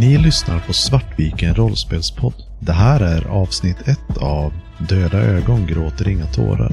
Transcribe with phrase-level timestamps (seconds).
[0.00, 2.34] Ni lyssnar på Svartviken rollspelspodd.
[2.60, 4.52] Det här är avsnitt 1 av
[4.88, 6.72] Döda ögon gråter inga tårar.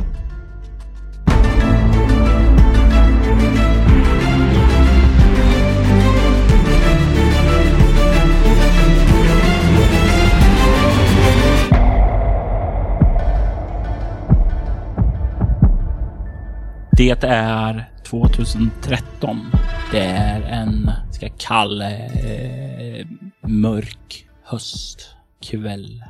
[16.92, 19.52] Det är 2013.
[19.92, 23.08] Det är en ganska kall, eh,
[23.42, 26.04] mörk höstkväll.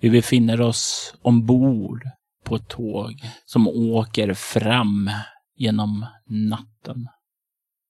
[0.00, 2.02] Vi befinner oss ombord
[2.44, 5.10] på ett tåg som åker fram
[5.56, 7.08] genom natten.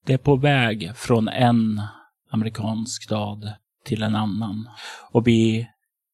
[0.06, 1.82] Det är på väg från en
[2.30, 3.52] amerikansk stad
[3.84, 4.68] till en annan
[5.10, 5.68] och vi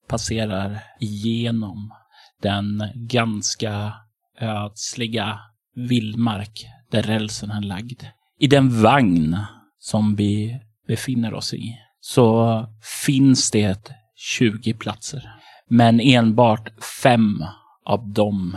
[0.09, 1.95] passerar igenom
[2.43, 3.93] den ganska
[4.41, 5.41] ödsliga
[5.75, 8.03] vildmark där rälsen är lagd.
[8.39, 9.37] I den vagn
[9.79, 12.67] som vi befinner oss i så
[13.05, 15.23] finns det 20 platser.
[15.69, 17.45] Men enbart fem
[17.85, 18.57] av dem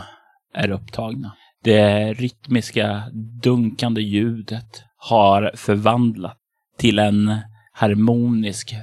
[0.54, 1.36] är upptagna.
[1.64, 3.02] Det rytmiska
[3.42, 6.38] dunkande ljudet har förvandlat
[6.78, 7.36] till en
[7.72, 8.74] harmonisk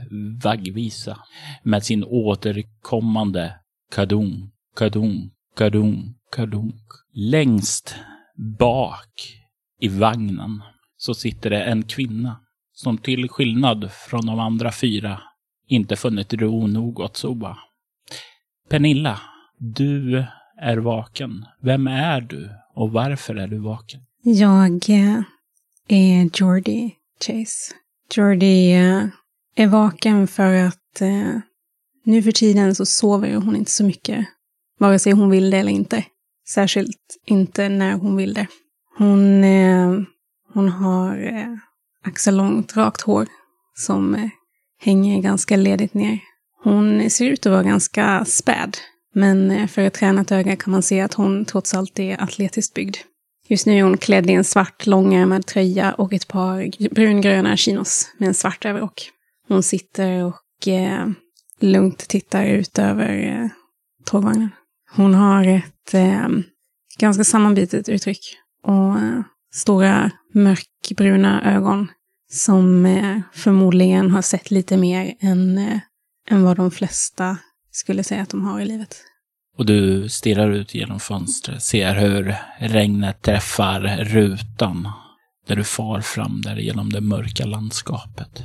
[0.43, 1.17] vaggvisa
[1.63, 3.55] med sin återkommande
[3.91, 6.73] kadung, kadung, kadung, kadung.
[7.13, 7.95] Längst
[8.59, 9.11] bak
[9.79, 10.61] i vagnen
[10.99, 12.39] så sitter det en kvinna
[12.73, 15.21] som till skillnad från de andra fyra
[15.67, 17.57] inte funnit ro nog åt sova.
[18.69, 19.21] Pernilla,
[19.57, 20.25] du
[20.61, 21.45] är vaken.
[21.61, 24.01] Vem är du och varför är du vaken?
[24.23, 25.21] Jag eh,
[25.87, 27.73] är Jordi Chase.
[28.15, 29.05] Jordi eh,
[29.55, 31.39] är vaken för att eh,
[32.05, 34.25] nu för tiden så sover hon inte så mycket.
[34.79, 36.05] Vare sig hon vill det eller inte.
[36.49, 38.47] Särskilt inte när hon vill det.
[38.97, 39.99] Hon, eh,
[40.53, 41.55] hon har eh,
[42.05, 43.27] axellångt rakt hår
[43.75, 44.29] som eh,
[44.81, 46.19] hänger ganska ledigt ner.
[46.63, 48.77] Hon ser ut att vara ganska späd,
[49.13, 52.73] men eh, för ett tränat öga kan man se att hon trots allt är atletiskt
[52.73, 52.97] byggd.
[53.47, 58.13] Just nu är hon klädd i en svart långärmad tröja och ett par brungröna chinos
[58.17, 59.11] med en svart överrock.
[59.47, 61.07] Hon sitter och eh,
[61.59, 63.47] lugnt tittar ut över eh,
[64.05, 64.49] tågvagnen.
[64.95, 66.27] Hon har ett eh,
[66.99, 71.87] ganska sammanbitet uttryck och eh, stora mörkbruna ögon
[72.31, 75.79] som eh, förmodligen har sett lite mer än, eh,
[76.29, 77.37] än vad de flesta
[77.71, 78.95] skulle säga att de har i livet.
[79.57, 84.91] Och du stirrar ut genom fönstret, ser hur regnet träffar rutan
[85.47, 88.43] där du far fram där genom det mörka landskapet.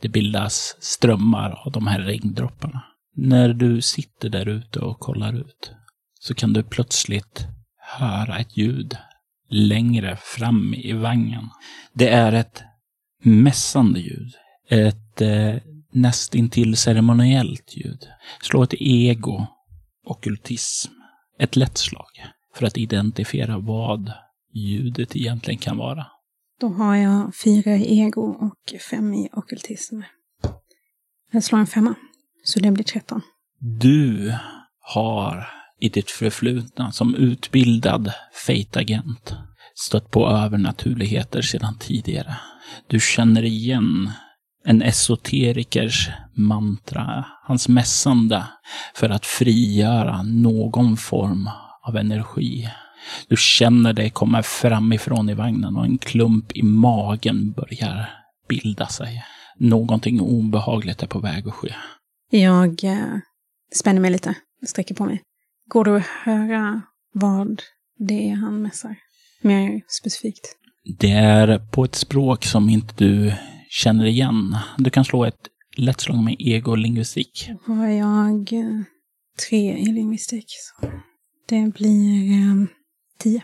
[0.00, 2.82] Det bildas strömmar av de här regndropparna.
[3.16, 5.72] När du sitter där ute och kollar ut
[6.20, 7.46] så kan du plötsligt
[7.98, 8.96] höra ett ljud
[9.54, 11.48] längre fram i vagnen.
[11.92, 12.62] Det är ett
[13.22, 14.32] mässande ljud.
[14.68, 15.54] Ett eh,
[15.92, 18.08] nästintill ceremoniellt ljud.
[18.42, 19.46] Slå ett ego,
[20.04, 20.92] okultism,
[21.38, 22.10] ett lätt slag
[22.54, 24.12] för att identifiera vad
[24.52, 26.06] ljudet egentligen kan vara.
[26.60, 30.00] Då har jag fyra i ego och fem i okultism.
[31.30, 31.94] Jag slår en femma,
[32.44, 33.20] så det blir tretton.
[33.58, 34.34] Du
[34.80, 35.46] har
[35.84, 38.12] i ditt förflutna som utbildad
[38.46, 39.34] fejtagent
[39.74, 42.36] stött på övernaturligheter sedan tidigare.
[42.86, 44.10] Du känner igen
[44.64, 48.44] en esoterikers mantra, hans mässande
[48.94, 51.50] för att frigöra någon form
[51.82, 52.68] av energi.
[53.28, 58.10] Du känner det komma framifrån i vagnen och en klump i magen börjar
[58.48, 59.24] bilda sig.
[59.58, 61.74] Någonting obehagligt är på väg att ske.
[62.30, 63.18] Jag eh,
[63.74, 64.34] spänner mig lite,
[64.66, 65.22] sträcker på mig.
[65.68, 66.82] Går det att höra
[67.12, 67.62] vad
[67.98, 68.96] det är han mässar?
[69.42, 70.56] Mer specifikt.
[70.98, 73.32] Det är på ett språk som inte du
[73.68, 74.56] känner igen.
[74.78, 77.50] Du kan slå ett lätt slag med ego-lingvistik.
[77.66, 78.80] Då har jag eh,
[79.48, 80.46] tre i lingvistik.
[80.48, 80.86] Så
[81.48, 82.66] det blir eh,
[83.18, 83.42] tio.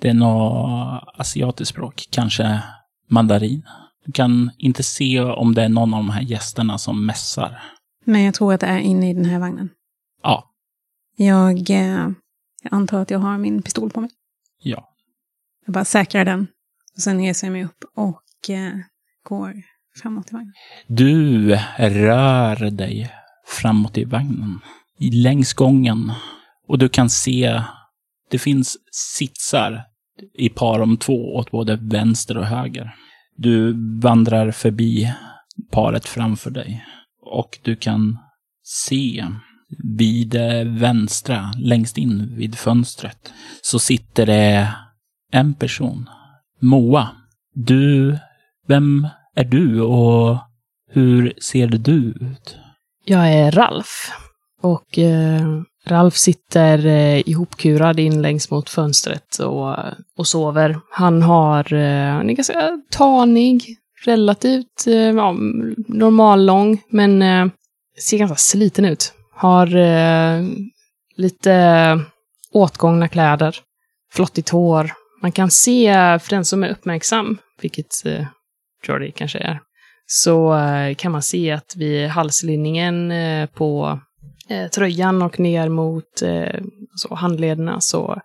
[0.00, 2.62] Det är något asiatiskt språk, kanske
[3.08, 3.62] mandarin.
[4.06, 7.62] Du kan inte se om det är någon av de här gästerna som mässar.
[8.04, 9.70] Men jag tror att det är inne i den här vagnen.
[10.22, 10.47] Ja,
[11.20, 12.10] Jag, eh,
[12.62, 14.10] jag antar att jag har min pistol på mig.
[14.62, 14.94] ja.
[15.66, 16.46] Jag bara säkrar den.
[16.96, 18.72] Och sen reser jag mig upp och eh,
[19.22, 19.54] går
[20.02, 20.52] framåt i vagnen.
[20.86, 21.48] Du
[21.78, 23.10] rör dig
[23.46, 24.60] framåt i vagnen,
[24.98, 26.12] längs gången.
[26.68, 27.62] Och du kan se,
[28.30, 29.84] det finns sitsar
[30.34, 32.94] i par om två åt både vänster och höger.
[33.36, 35.12] Du vandrar förbi
[35.70, 36.84] paret framför dig.
[37.22, 38.18] Och du kan
[38.62, 39.26] se
[39.78, 43.32] vid det vänstra, längst in vid fönstret,
[43.62, 44.74] så sitter det
[45.32, 46.08] en person.
[46.60, 47.08] Moa.
[47.54, 48.18] Du,
[48.66, 50.38] vem är du och
[50.90, 52.56] Hur ser du ut?
[53.04, 54.12] Jag är Ralf.
[54.60, 59.76] Och eh, Ralf sitter eh, ihopkurad in längs mot fönstret och,
[60.16, 60.80] och sover.
[60.90, 65.32] Han har, eh, han är ganska tanig, relativt eh, ja,
[65.88, 67.46] normal lång, men eh,
[68.08, 69.12] ser ganska sliten ut.
[69.38, 70.42] Har eh,
[71.16, 72.00] lite
[72.52, 73.56] åtgångna kläder,
[74.12, 74.92] flottigt hår.
[75.22, 78.26] Man kan se, för den som är uppmärksam, vilket eh,
[78.88, 79.60] Jordy kanske är,
[80.06, 84.00] så eh, kan man se att vid halslinningen eh, på
[84.48, 86.60] eh, tröjan och ner mot eh,
[86.94, 88.20] så handlederna så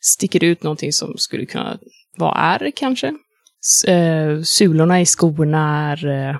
[0.00, 1.78] sticker det ut någonting som skulle kunna
[2.16, 3.12] vara ärr kanske.
[3.66, 6.36] S eh, sulorna i skorna är eh,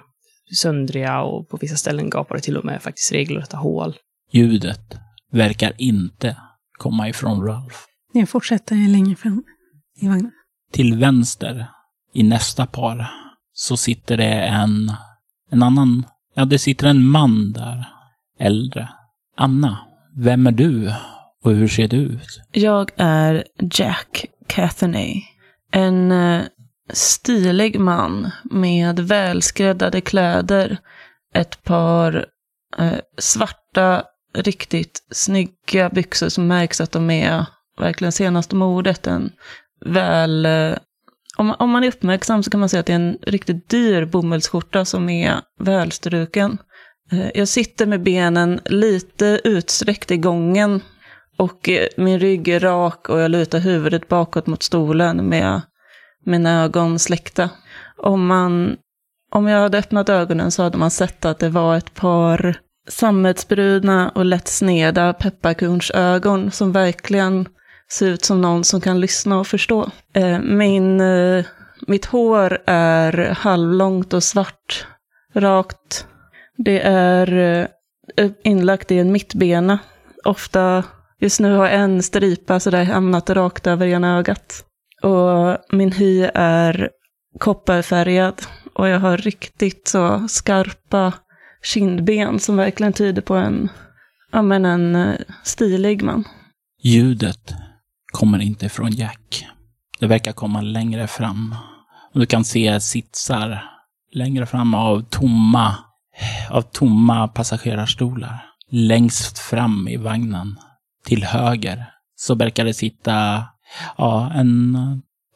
[0.57, 3.97] söndriga och på vissa ställen gapar det till och med faktiskt regelrätta hål.
[4.33, 4.95] Ljudet
[5.33, 6.37] verkar inte
[6.79, 7.77] komma ifrån Ralph.
[8.13, 9.45] Jag fortsätter längre fram
[10.01, 10.33] i vagnen.
[10.73, 11.67] Till vänster,
[12.15, 13.11] i nästa par,
[13.53, 14.93] så sitter det en,
[15.51, 17.89] en annan, ja det sitter en man där,
[18.39, 18.89] äldre.
[19.37, 19.79] Anna,
[20.17, 20.93] vem är du
[21.45, 22.41] och hur ser du ut?
[22.53, 25.23] Jag är Jack Cathenay.
[25.73, 26.43] En eh,
[26.93, 30.79] stilig man med välskräddade kläder.
[31.35, 32.27] Ett par
[32.79, 34.05] eh, svarta,
[34.37, 37.47] riktigt snygga byxor som märks att de är
[37.79, 39.07] verkligen senaste modet.
[39.07, 39.33] En
[39.85, 40.47] väl...
[40.47, 40.77] Eh,
[41.39, 44.05] om, om man är uppmärksam så kan man säga att det är en riktigt dyr
[44.05, 46.59] bomullsskjorta som är välstruken.
[47.13, 50.81] Eh, jag sitter med benen lite utsträckt i gången
[51.39, 55.61] och eh, min rygg är rak och jag lutar huvudet bakåt mot stolen med
[56.25, 57.51] mina ögon släckta.
[57.97, 58.77] Om, man,
[59.33, 64.09] om jag hade öppnat ögonen så hade man sett att det var ett par sammetsbruna
[64.15, 67.49] och lätt sneda pepparkornsögon som verkligen
[67.91, 69.91] ser ut som någon som kan lyssna och förstå.
[70.15, 71.45] Eh, min, eh,
[71.87, 74.87] mitt hår är halvlångt och svart,
[75.35, 76.07] rakt.
[76.57, 77.33] Det är
[78.17, 79.79] eh, inlagt i en mittbena.
[80.25, 80.85] Ofta,
[81.21, 84.65] just nu har en stripa sådär hamnat rakt över ena ögat.
[85.03, 86.91] Och min hy är
[87.39, 88.43] kopparfärgad
[88.75, 91.13] och jag har riktigt så skarpa
[91.67, 93.69] kindben som verkligen tyder på en,
[94.33, 95.15] ja men en eh,
[95.45, 96.25] stilig man.
[96.83, 97.55] Ljudet
[98.13, 99.47] kommer inte från Jack.
[100.01, 101.55] Det verkar komma längre fram.
[102.15, 103.65] Och du kan se sitsar
[104.13, 105.77] längre fram av tomma,
[106.51, 108.45] av tomma passagerarstolar.
[108.71, 110.57] Längst fram i vagnen,
[111.05, 111.85] till höger,
[112.17, 113.45] så verkar det sitta
[113.99, 114.77] ja, en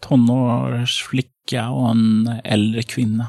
[0.02, 3.26] tonårsflicka och en äldre kvinna.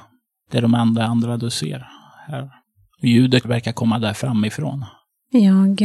[0.51, 1.87] Det är de enda andra du ser
[2.27, 2.60] här.
[3.01, 4.85] Ljudet verkar komma där framifrån.
[5.31, 5.81] Jag,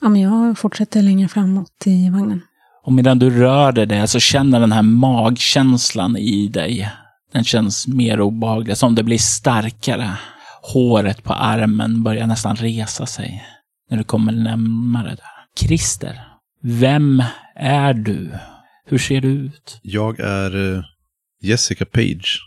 [0.00, 2.40] ja, men jag fortsätter längre framåt i vagnen.
[2.84, 6.90] Och medan du rör dig där så känner den här magkänslan i dig.
[7.32, 10.10] Den känns mer obehaglig, som det blir starkare.
[10.62, 13.44] Håret på armen börjar nästan resa sig
[13.90, 15.66] när du kommer närmare där.
[15.66, 16.20] Christer,
[16.62, 17.22] vem
[17.56, 18.30] är du?
[18.86, 19.80] Hur ser du ut?
[19.82, 20.82] Jag är eh,
[21.42, 22.40] Jessica Page.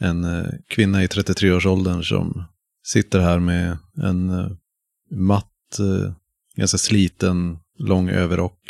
[0.00, 2.44] En eh, kvinna i 33-årsåldern som
[2.84, 4.50] sitter här med en eh,
[5.10, 6.12] matt, eh,
[6.56, 8.60] ganska sliten, lång överrock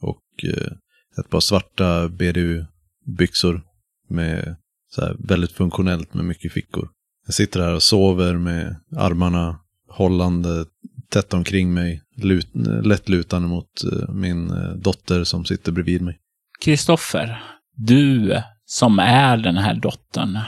[0.00, 0.72] och eh,
[1.18, 3.62] ett par svarta BDU-byxor
[4.08, 4.56] med
[4.90, 6.88] så här, väldigt funktionellt med mycket fickor.
[7.26, 10.64] Jag sitter här och sover med armarna hållande
[11.08, 12.48] tätt omkring mig, lut,
[12.84, 13.70] lätt lutande mot
[14.08, 16.18] min dotter som sitter bredvid mig.
[16.60, 17.42] Kristoffer,
[17.76, 18.32] du
[18.64, 20.38] som är den här dottern,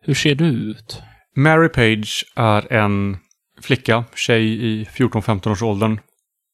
[0.00, 1.02] hur ser du ut?
[1.36, 3.16] Mary Page är en
[3.60, 6.00] flicka, tjej i 14-15 års åldern.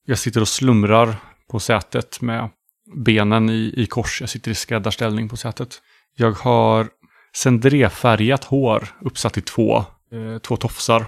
[0.07, 1.17] Jag sitter och slumrar
[1.51, 2.51] på sätet med
[2.97, 4.21] benen i, i kors.
[4.21, 5.83] Jag sitter i skräddarställning på sätet.
[6.17, 6.89] Jag har
[7.37, 9.77] cendréfärgat hår uppsatt i två,
[10.13, 11.07] eh, två tofsar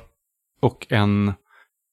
[0.61, 1.33] och en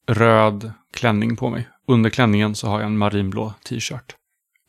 [0.08, 1.68] röd klänning på mig.
[1.88, 4.16] Under klänningen så har jag en marinblå t-shirt.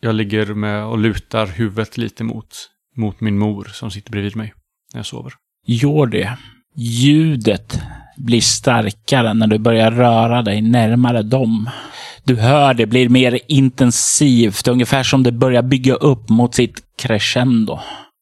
[0.00, 4.54] Jag ligger med och lutar huvudet lite mot, mot min mor som sitter bredvid mig
[4.92, 5.32] när jag sover.
[5.66, 6.28] Jordi,
[6.78, 7.80] ljudet
[8.16, 11.70] blir starkare när du börjar röra dig närmare dem.
[12.24, 17.78] Du hör det blir mer intensivt, ungefär som det börjar bygga upp mot sitt crescendo.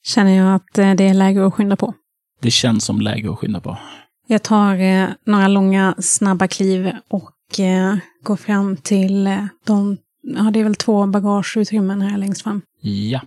[0.07, 1.95] Känner jag att eh, det är läge att skynda på.
[2.43, 3.79] Det känns som läge att skynda på.
[4.27, 9.97] Jag tar eh, några långa, snabba kliv och eh, går fram till eh, de,
[10.37, 12.63] ja det är väl två bagageutrymmen här längst fram.
[12.81, 13.21] Ja,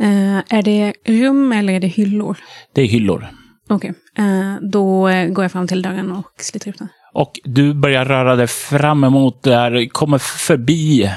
[0.00, 2.36] Eh, är det rum eller är det hyllor?
[2.74, 3.28] det är hyllor.
[3.70, 6.88] Okej, eh, då går jag fram till dörren och sliter upp den.
[7.12, 11.10] Och du börjar röra dig fram emot där, kommer förbi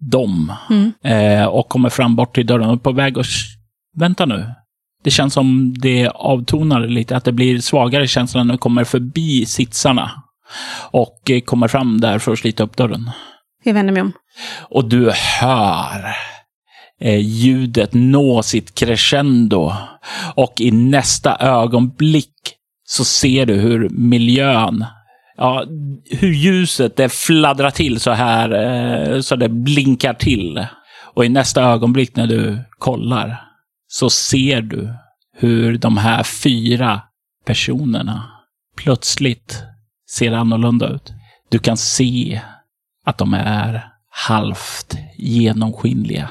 [0.00, 0.52] dem.
[0.70, 0.92] Mm.
[1.04, 3.24] Eh, och kommer fram bort till dörren och på väg och...
[3.96, 4.44] Vänta nu.
[5.04, 9.46] Det känns som det avtonar lite, att det blir svagare känsla när du kommer förbi
[9.46, 10.10] sitsarna.
[10.90, 13.10] Och eh, kommer fram där för att slita upp dörren.
[13.64, 14.12] Jag vänder mig om.
[14.60, 16.14] Och du hör
[17.00, 19.72] Eh, ljudet nå sitt crescendo.
[20.34, 22.34] Och i nästa ögonblick
[22.84, 24.84] så ser du hur miljön,
[25.36, 25.64] ja,
[26.10, 30.66] hur ljuset det fladdrar till så här, eh, så det blinkar till.
[31.14, 33.42] Och i nästa ögonblick när du kollar
[33.88, 34.94] så ser du
[35.36, 37.00] hur de här fyra
[37.46, 38.30] personerna
[38.76, 39.62] plötsligt
[40.10, 41.12] ser annorlunda ut.
[41.50, 42.40] Du kan se
[43.04, 46.30] att de är halvt genomskinliga.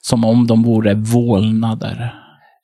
[0.00, 2.14] Som om de vore vålnader.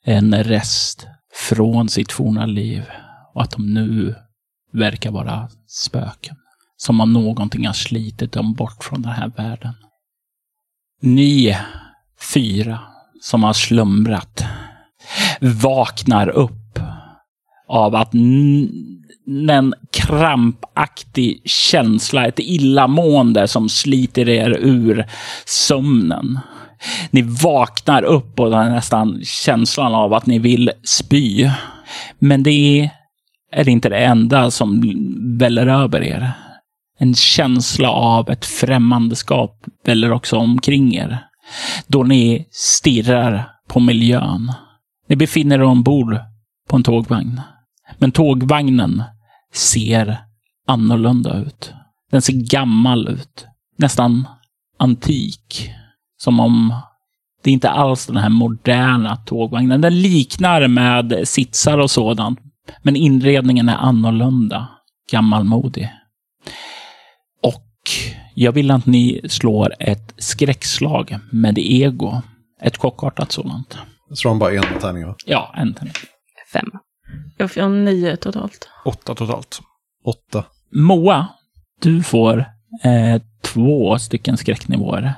[0.05, 1.07] En rest
[1.49, 2.83] från sitt forna liv.
[3.33, 4.15] Och att de nu
[4.73, 6.35] verkar vara spöken.
[6.77, 9.73] Som om någonting har slitit dem bort från den här världen.
[11.01, 11.57] Ni
[12.33, 12.79] fyra
[13.21, 14.43] som har slumrat
[15.41, 16.79] vaknar upp
[17.67, 18.13] av att
[19.49, 25.05] en krampaktig känsla, ett illamående som sliter er ur
[25.45, 26.39] sömnen.
[27.11, 31.49] Ni vaknar upp och har nästan känslan av att ni vill spy.
[32.19, 32.89] Men det
[33.51, 34.81] är inte det enda som
[35.39, 36.31] väller över er.
[36.99, 41.19] En känsla av ett främmandeskap väller också omkring er.
[41.87, 44.53] Då ni stirrar på miljön.
[45.09, 46.19] Ni befinner er ombord
[46.69, 47.41] på en tågvagn.
[47.97, 49.03] Men tågvagnen
[49.53, 50.17] ser
[50.67, 51.73] annorlunda ut.
[52.11, 53.45] Den ser gammal ut.
[53.77, 54.27] Nästan
[54.79, 55.71] antik.
[56.25, 56.73] Som om
[57.43, 59.81] det inte alls den här moderna tågvagnen.
[59.81, 62.39] Den liknar med sitsar och sådant.
[62.81, 64.67] Men inredningen är annorlunda.
[65.11, 65.89] Gammalmodig.
[67.43, 67.89] Och
[68.33, 72.21] jag vill att ni slår ett skräckslag med ego.
[72.61, 73.77] Ett chockartat sådant.
[74.13, 75.15] Så de bara en tärning va?
[75.25, 75.93] Ja, en tärning.
[76.53, 76.71] Fem.
[77.37, 78.69] Jag får nio totalt.
[78.85, 79.61] Åtta totalt.
[80.05, 80.43] Åtta.
[80.71, 81.27] Moa,
[81.81, 82.45] du får
[82.83, 85.13] eh, två stycken skräcknivåer.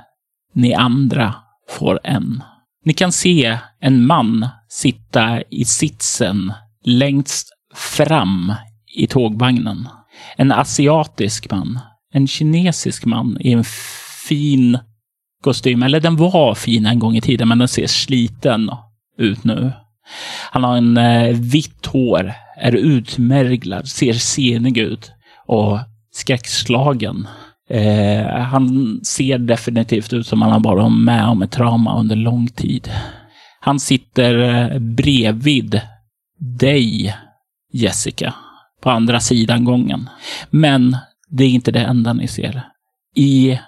[0.58, 1.34] Ni andra
[1.68, 2.42] får en.
[2.84, 6.52] Ni kan se en man sitta i sitsen
[6.84, 8.54] längst fram
[8.96, 9.88] i tågvagnen.
[10.36, 11.78] En asiatisk man.
[12.12, 13.64] En kinesisk man i en
[14.28, 14.78] fin
[15.44, 15.82] kostym.
[15.82, 18.70] Eller den var fin en gång i tiden, men den ser sliten
[19.18, 19.72] ut nu.
[20.50, 25.12] Han har en eh, vitt hår, är utmärglad, ser senig ut
[25.46, 25.78] och
[26.10, 27.28] skräckslagen.
[27.70, 32.46] Eh, han ser definitivt ut som han har varit med om ett trauma under lång
[32.46, 32.90] tid.
[33.60, 35.80] Han sitter eh, bredvid
[36.38, 37.14] dig,
[37.72, 38.34] Jessica,
[38.82, 40.08] på andra sidan gången.
[40.50, 40.96] Men
[41.28, 42.62] det är inte det enda ni ser.
[43.14, 43.58] I,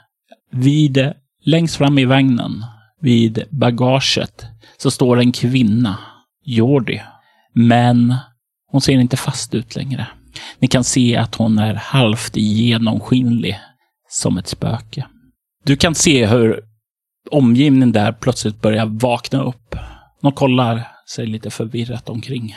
[0.50, 1.12] vid,
[1.44, 2.64] längst fram i vagnen,
[3.00, 4.46] vid bagaget,
[4.78, 5.98] så står en kvinna
[6.44, 7.00] Jordi.
[7.54, 8.14] Men
[8.70, 10.06] hon ser inte fast ut längre.
[10.58, 13.58] Ni kan se att hon är halvt genomskinlig
[14.10, 15.06] som ett spöke.
[15.64, 16.60] Du kan se hur
[17.30, 19.76] omgivningen där plötsligt börjar vakna upp.
[20.20, 22.56] De kollar sig lite förvirrat omkring.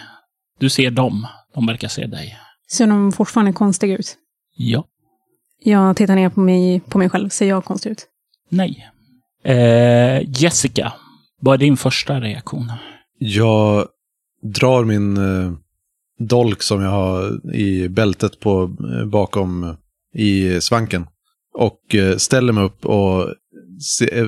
[0.60, 1.28] Du ser dem.
[1.54, 2.38] De verkar se dig.
[2.72, 4.18] Ser de fortfarande konstiga ut?
[4.56, 4.84] Ja.
[5.64, 7.30] Jag tittar ner på mig, på mig själv.
[7.30, 8.08] Ser jag konstig ut?
[8.50, 8.90] Nej.
[9.44, 10.94] Eh, Jessica,
[11.42, 12.72] vad är din första reaktion?
[13.20, 13.88] Jag
[14.42, 15.54] drar min eh,
[16.20, 19.76] dolk som jag har i bältet på, eh, bakom
[20.14, 21.08] i svanken.
[21.54, 23.34] Och eh, ställer mig upp och
[23.80, 24.28] se, eh,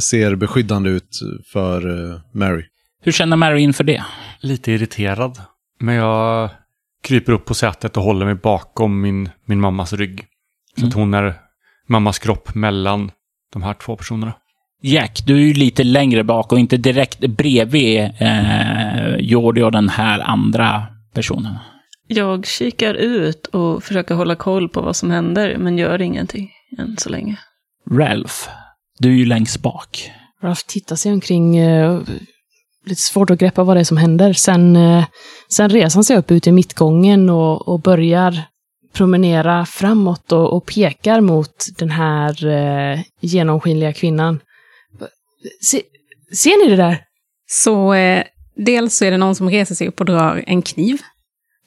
[0.00, 1.20] ser beskyddande ut
[1.52, 2.64] för eh, Mary.
[3.02, 4.04] Hur känner Mary inför det?
[4.40, 5.38] Lite irriterad.
[5.80, 6.50] Men jag
[7.02, 10.26] kryper upp på sätet och håller mig bakom min, min mammas rygg.
[10.80, 11.34] Så att hon är
[11.88, 13.10] mammas kropp mellan
[13.52, 14.32] de här två personerna.
[14.82, 19.88] Jack, du är ju lite längre bak och inte direkt bredvid eh, Jordi och den
[19.88, 21.54] här andra personen.
[22.12, 26.96] Jag kikar ut och försöker hålla koll på vad som händer, men gör ingenting än
[26.96, 27.38] så länge.
[27.90, 28.48] Ralph,
[28.98, 30.10] du är ju längst bak.
[30.42, 31.56] Ralph tittar sig omkring.
[31.56, 32.00] Eh,
[32.84, 34.32] lite svårt att greppa vad det är som händer.
[34.32, 35.04] Sen, eh,
[35.48, 38.42] sen reser han sig upp ut i mittgången och, och börjar
[38.92, 44.40] promenera framåt och, och pekar mot den här eh, genomskinliga kvinnan.
[45.62, 45.82] Se,
[46.36, 47.00] ser ni det där?
[47.50, 48.22] Så eh,
[48.56, 50.98] dels så är det någon som reser sig upp och drar en kniv.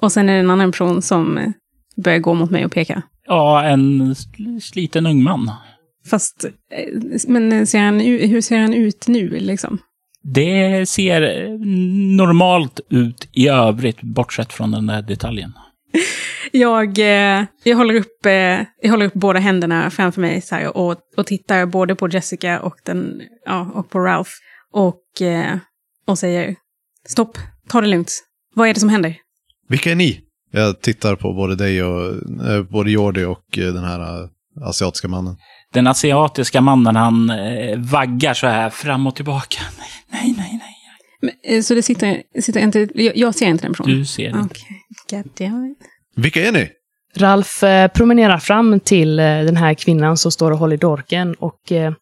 [0.05, 1.49] Och sen är det en annan person som eh,
[2.03, 3.01] börjar gå mot mig och peka.
[3.27, 5.51] Ja, en sl- sliten ung man.
[6.09, 9.77] Fast, eh, men ser han, hur ser han ut nu liksom?
[10.23, 11.49] Det ser eh,
[12.17, 15.53] normalt ut i övrigt, bortsett från den där detaljen.
[16.51, 16.97] Jag,
[17.63, 18.25] jag, håller upp,
[18.81, 22.59] jag håller upp båda händerna framför mig så här, och, och tittar både på Jessica
[22.59, 24.31] och, den, ja, och på Ralph.
[24.71, 25.01] Och,
[26.07, 26.55] och säger,
[27.07, 27.37] Stopp.
[27.69, 28.11] Ta det lugnt.
[28.55, 29.15] Vad är det som händer?
[29.67, 30.21] Vilka är ni?
[30.51, 32.13] Jag tittar på både dig och,
[32.47, 34.29] eh, både Jordi och eh, den här eh,
[34.67, 35.37] asiatiska mannen.
[35.73, 39.61] Den asiatiska mannen, han eh, vaggar så här fram och tillbaka.
[40.11, 40.75] Nej, nej, nej.
[41.21, 42.87] Men, eh, Så det sitter, sitter inte...
[42.93, 43.97] Jag, jag ser inte den personen.
[43.99, 44.31] Du ser
[45.37, 45.77] damn it.
[46.15, 46.69] Vilka är ni?
[47.17, 51.71] Ralf eh, promenerar fram till eh, den här kvinnan som står och håller dorken och,
[51.71, 51.93] eh,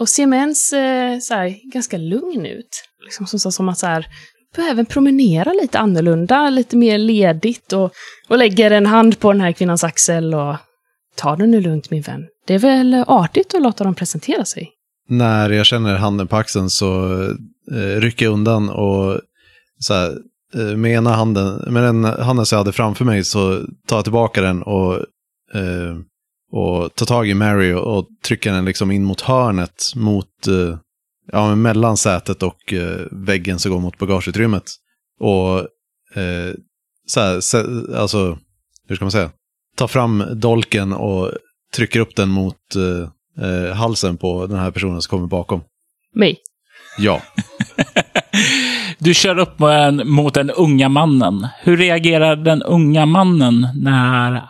[0.00, 2.84] och ser med ens eh, så här, ganska lugn ut.
[3.04, 4.06] Liksom som, som att så här,
[4.54, 7.92] behöver även promenera lite annorlunda, lite mer ledigt och,
[8.28, 10.56] och lägger en hand på den här kvinnans axel och
[11.16, 12.26] ta det nu lugnt min vän.
[12.46, 14.70] Det är väl artigt att låta dem presentera sig.
[15.08, 17.22] När jag känner handen på axeln så
[17.72, 19.20] eh, rycker jag undan och
[19.78, 20.18] så här,
[20.54, 24.04] eh, med ena handen, med den handen som jag hade framför mig så tar jag
[24.04, 24.94] tillbaka den och,
[25.54, 25.96] eh,
[26.52, 30.78] och tar tag i Mary och, och trycker den liksom in mot hörnet, mot, eh,
[31.32, 34.64] ja, men mellan sätet och eh, väggen som går mot bagageutrymmet.
[35.20, 35.58] Och
[36.20, 36.54] eh,
[37.06, 37.58] så här, så,
[37.96, 38.38] alltså,
[38.88, 39.30] hur ska man säga?
[39.76, 41.30] Tar fram dolken och
[41.74, 43.08] trycker upp den mot eh,
[43.46, 45.60] eh, halsen på den här personen som kommer bakom.
[46.14, 46.38] Mig.
[46.98, 47.22] Ja.
[48.98, 51.48] Du kör upp en, mot den unga mannen.
[51.60, 54.42] Hur reagerar den unga mannen när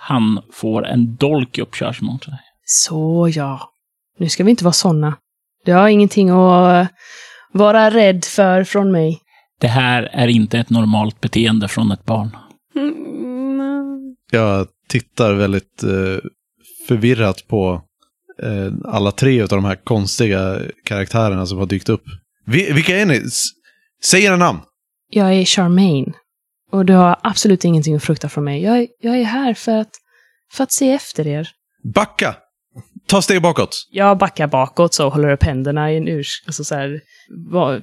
[0.00, 2.34] han får en dolk uppkörs mot sig?
[2.64, 3.72] Så ja.
[4.18, 5.16] Nu ska vi inte vara såna.
[5.66, 6.88] Du har ingenting att
[7.52, 9.20] vara rädd för från mig.
[9.60, 12.36] Det här är inte ett normalt beteende från ett barn.
[12.76, 16.18] Mm, Jag tittar väldigt eh,
[16.88, 17.82] förvirrat på
[18.42, 22.04] eh, alla tre av de här konstiga karaktärerna som har dykt upp.
[22.46, 23.16] Vi, vilka är ni?
[23.16, 23.42] S
[24.04, 24.60] säg era namn!
[25.10, 26.12] Jag är Charmaine.
[26.72, 28.62] Och du har absolut ingenting att frukta från mig.
[28.62, 29.90] Jag, jag är här för att,
[30.52, 31.48] för att se efter er.
[31.94, 32.36] Backa!
[33.06, 33.86] Ta steg bakåt.
[33.90, 36.42] Jag backar bakåt så och håller upp händerna i en urs...
[36.46, 37.00] Alltså så här,
[37.50, 37.82] vad,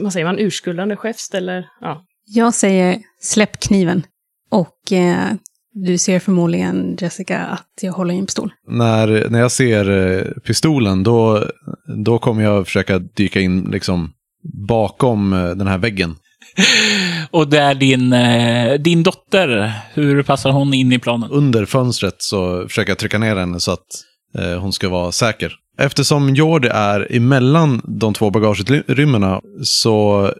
[0.00, 0.38] vad säger man?
[0.38, 1.66] Urskuldande gest eller?
[1.80, 2.04] Ja.
[2.26, 4.02] Jag säger släpp kniven.
[4.50, 5.32] Och eh,
[5.72, 8.52] du ser förmodligen, Jessica, att jag håller i en pistol.
[8.68, 11.44] När, när jag ser eh, pistolen, då,
[12.04, 14.12] då kommer jag försöka dyka in liksom
[14.68, 16.16] bakom eh, den här väggen.
[17.30, 19.72] Och det är din, eh, din dotter.
[19.94, 21.30] Hur passar hon in i planen?
[21.30, 23.86] Under fönstret så försöker jag trycka ner henne så att
[24.34, 25.52] Eh, hon ska vara säker.
[25.78, 30.30] Eftersom Jordi är emellan de två bagageutrymmen så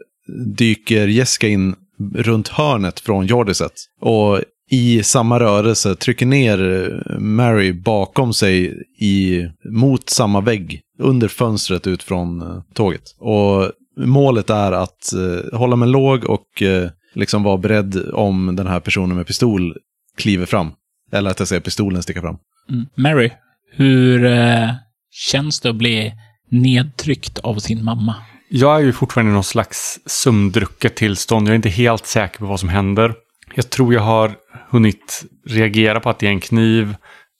[0.57, 1.75] dyker Jessica in
[2.15, 3.73] runt hörnet från Jordiset.
[4.01, 4.39] Och
[4.71, 11.87] i samma rörelse trycker ner eh, Mary bakom sig i, mot samma vägg under fönstret
[11.87, 13.15] ut från eh, tåget.
[13.19, 18.67] Och målet är att eh, hålla mig låg och eh, liksom vara beredd om den
[18.67, 19.75] här personen med pistol
[20.17, 20.71] kliver fram.
[21.11, 22.37] Eller att jag ser pistolen sticka fram.
[22.69, 22.85] Mm.
[22.95, 23.31] Mary,
[23.71, 24.69] hur eh,
[25.11, 26.13] känns det att bli
[26.49, 28.15] nedtryckt av sin mamma?
[28.49, 31.47] Jag är ju fortfarande i någon slags sömndrucket tillstånd.
[31.47, 33.13] Jag är inte helt säker på vad som händer.
[33.55, 34.35] Jag tror jag har
[34.69, 36.95] hunnit reagera på att det är en kniv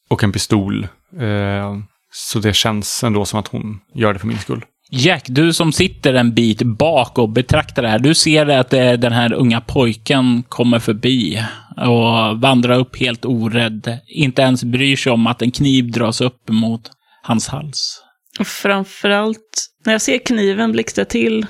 [0.09, 0.87] och en pistol.
[1.19, 1.77] Eh,
[2.13, 4.65] så det känns ändå som att hon gör det för min skull.
[4.93, 8.91] Jack, du som sitter en bit bak och betraktar det här, du ser att eh,
[8.91, 11.43] den här unga pojken kommer förbi
[11.77, 13.99] och vandrar upp helt orädd.
[14.07, 16.81] Inte ens bryr sig om att en kniv dras upp mot
[17.23, 18.03] hans hals.
[18.43, 21.45] Framförallt när jag ser kniven blixtra till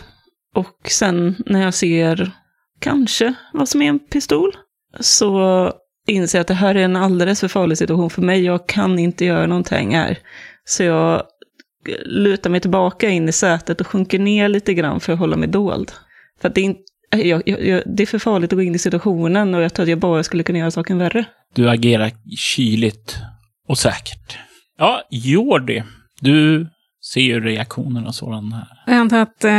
[0.56, 2.32] och sen när jag ser
[2.80, 4.52] kanske vad som är en pistol
[5.00, 5.72] så
[6.08, 8.46] inser jag att det här är en alldeles för farlig situation för mig.
[8.46, 10.18] Jag kan inte göra någonting här.
[10.66, 11.24] Så jag
[12.06, 15.48] lutar mig tillbaka in i sätet och sjunker ner lite grann för att hålla mig
[15.48, 15.92] dold.
[16.42, 18.76] För att det är, inte, jag, jag, jag, det är för farligt att gå in
[18.76, 21.26] i situationen och jag tror att jag bara skulle kunna göra saken värre.
[21.56, 23.18] Du agerar kyligt
[23.68, 24.38] och säkert.
[24.78, 25.84] Ja, Jordi,
[26.22, 26.68] du
[27.04, 28.68] ser ju reaktionen och sådan här.
[28.86, 29.52] Jag antar att eh,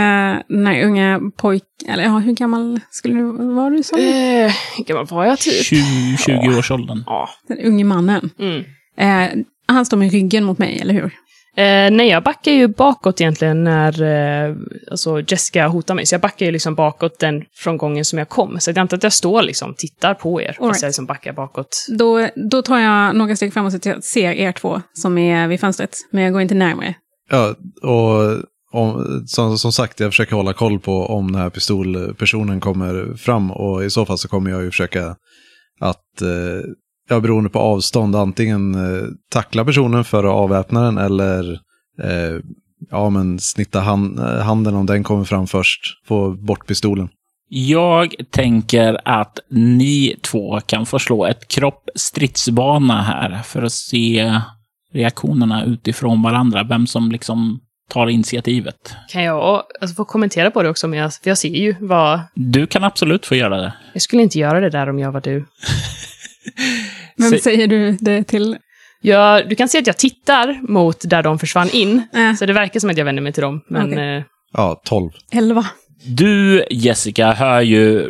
[0.48, 1.62] den här unga pojk...
[1.88, 3.98] Eller ja, hur gammal skulle du vara du sa?
[3.98, 5.64] Eh, hur gammal var jag typ?
[5.64, 5.76] 20,
[6.16, 7.02] 20-årsåldern.
[7.06, 7.28] Ja.
[7.48, 8.30] Den unge mannen.
[8.38, 8.64] Mm.
[8.96, 11.10] Eh, han står med ryggen mot mig, eller hur?
[11.56, 14.56] Eh, nej, jag backar ju bakåt egentligen när eh,
[14.90, 16.06] alltså Jessica hotar mig.
[16.06, 18.60] Så jag backar ju liksom bakåt den från gången som jag kom.
[18.60, 20.46] Så jag antar att jag står liksom tittar på er.
[20.48, 20.82] All Fast right.
[20.82, 21.86] jag liksom backar bakåt.
[21.98, 25.48] Då, då tar jag några steg framåt så att jag ser er två som är
[25.48, 25.96] vid fönstret.
[26.10, 26.94] Men jag går inte närmare.
[27.30, 32.60] Ja, och om, som, som sagt, jag försöker hålla koll på om den här pistolpersonen
[32.60, 33.50] kommer fram.
[33.50, 35.16] Och i så fall så kommer jag ju försöka
[35.80, 36.60] att, eh,
[37.08, 41.52] ja, beroende på avstånd, antingen eh, tackla personen för att avväpna den eller
[42.02, 42.40] eh,
[42.90, 45.80] ja, men snitta hand, eh, handen om den kommer fram först.
[46.06, 47.08] Få bort pistolen.
[47.48, 54.40] Jag tänker att ni två kan få slå ett kropp stridsbana här för att se
[54.92, 56.62] reaktionerna utifrån varandra.
[56.62, 58.94] Vem som liksom tar initiativet.
[59.08, 60.88] Kan jag alltså, få kommentera på det också?
[60.88, 62.20] Men jag, för jag ser ju vad...
[62.34, 63.72] Du kan absolut få göra det.
[63.92, 65.46] Jag skulle inte göra det där om jag var du.
[67.16, 68.56] Vem Sä- säger du det till?
[69.04, 72.02] Jag, du kan se att jag tittar mot där de försvann in.
[72.14, 73.60] Äh, Så det verkar som att jag vänder mig till dem.
[73.68, 74.16] Men Okej.
[74.16, 75.10] eh, Ja, 12.
[75.32, 75.64] elva.
[76.06, 78.08] Du, Jessica, hör ju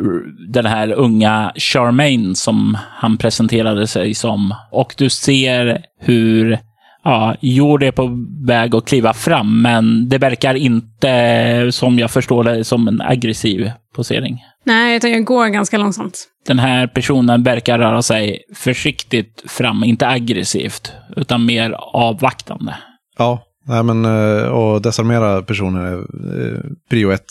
[0.49, 4.55] den här unga Charmaine som han presenterade sig som.
[4.71, 6.59] Och du ser hur
[7.05, 12.45] ja, Jord är på väg att kliva fram, men det verkar inte, som jag förstår
[12.45, 14.39] det, som en aggressiv posering.
[14.65, 16.29] Nej, utan jag går ganska långsamt.
[16.47, 22.77] Den här personen verkar röra sig försiktigt fram, inte aggressivt, utan mer avvaktande.
[23.19, 27.27] Ja, nej men eh, och desarmera personer är eh, prio ett.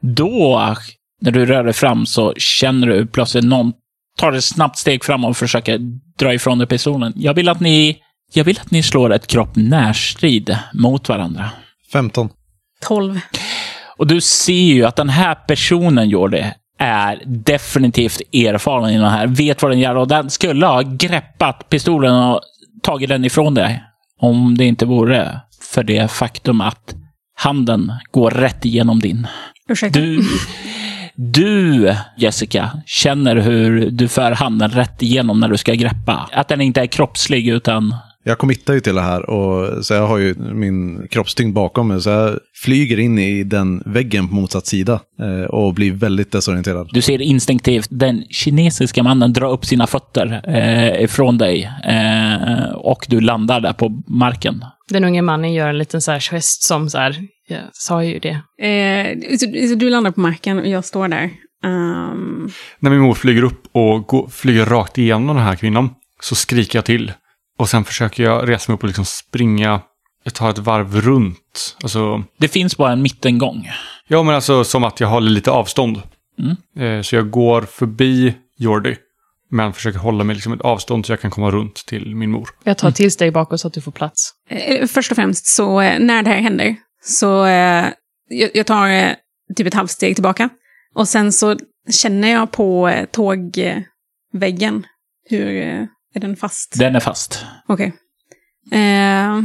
[0.00, 0.74] Då,
[1.20, 3.72] när du rör dig fram, så känner du plötsligt någon
[4.18, 5.78] tar ett snabbt steg fram och försöker
[6.18, 7.12] dra ifrån dig pistolen.
[7.16, 7.96] Jag vill att ni,
[8.32, 11.50] jag vill att ni slår ett kropp närstrid mot varandra.
[11.92, 12.28] 15.
[12.80, 13.20] Tolv.
[13.96, 16.44] Och du ser ju att den här personen, Jordi,
[16.82, 19.26] är definitivt erfaren i det här.
[19.26, 22.40] Vet vad den gör och den skulle ha greppat pistolen och
[22.82, 23.82] tagit den ifrån dig.
[24.20, 25.40] Om det inte vore
[25.72, 26.94] för det faktum att
[27.34, 29.26] handen går rätt igenom din.
[29.68, 30.00] Ursäkta.
[30.00, 30.22] Du,
[31.14, 36.28] du, Jessica, känner hur du för handen rätt igenom när du ska greppa.
[36.32, 40.06] Att den inte är kroppslig utan Jag committar ju till det här och så jag
[40.06, 42.00] har ju min kroppstyngd bakom mig.
[42.00, 46.88] Så jag flyger in i den väggen på motsatt sida eh, och blir väldigt desorienterad.
[46.92, 53.06] Du ser instinktivt den kinesiska mannen dra upp sina fötter eh, ifrån dig eh, och
[53.08, 54.64] du landar där på marken.
[54.88, 57.16] den unge mannen gör en liten så här gest som så här,
[57.48, 58.64] jag sa ju det.
[58.66, 61.30] Eh, så, så du landar på marken och jag står där.
[61.64, 66.34] Ehm, När min mor flyger upp och går, flyger rakt igenom den här kvinnan så
[66.34, 67.12] skriker jag till.
[67.62, 69.80] Och sen försöker jag resa mig upp och liksom springa.
[70.24, 71.76] Jag tar ett varv runt.
[71.82, 73.70] Alltså, Det finns bara en mittengång.
[74.08, 76.02] ja men alltså som att jag håller lite avstånd.
[76.38, 76.96] Mm.
[76.98, 78.96] Eh, så jag går förbi Jordi.
[79.50, 82.48] Men försöker hålla mig liksom ett avstånd så jag kan komma runt till min mor.
[82.64, 84.30] Jag tar ett till steg bakåt så att du får plats.
[84.48, 87.86] eh, först och främst, så eh, när det här händer, så eh,
[88.28, 89.10] jag, jag tar eh,
[89.56, 90.48] typ ett halvsteg tillbaka.
[90.94, 91.56] Och sen så
[91.90, 94.86] känner jag på eh, tågväggen.
[95.30, 96.78] Hur eh, är den fast?
[96.78, 97.44] Den är fast.
[97.68, 97.92] Okej.
[98.72, 99.40] Eh,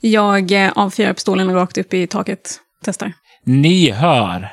[0.00, 2.60] jag eh, avfyrar pistolen rakt upp i taket.
[2.84, 3.12] Testar.
[3.44, 4.48] Ni hör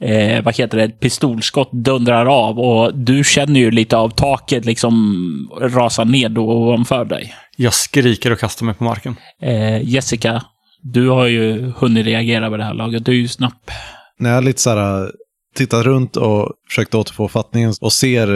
[0.00, 4.64] eh, vad heter det, ett pistolskott dundrar av och du känner ju lite av taket
[4.64, 7.34] liksom rasa ned ovanför dig.
[7.56, 9.16] Jag skriker och kastar mig på marken.
[9.42, 10.42] Eh, Jessica,
[10.82, 13.04] du har ju hunnit reagera på det här laget.
[13.04, 13.70] Du är ju snabb.
[14.18, 15.12] När jag lite så här,
[15.54, 18.28] tittat runt och försökt återfå fattningen och ser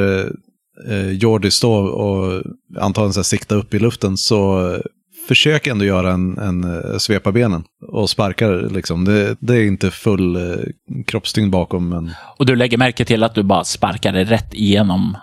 [0.89, 2.43] eh, Jordi stå och
[2.79, 4.81] antagligen så här, sikta upp i luften så eh,
[5.29, 9.05] försök ändå göra en, en eh, svepa benen och sparkar liksom.
[9.05, 10.67] Det, det är inte full eh,
[11.07, 15.17] kroppstyngd bakom men Och du lägger märke till att du bara sparkade rätt igenom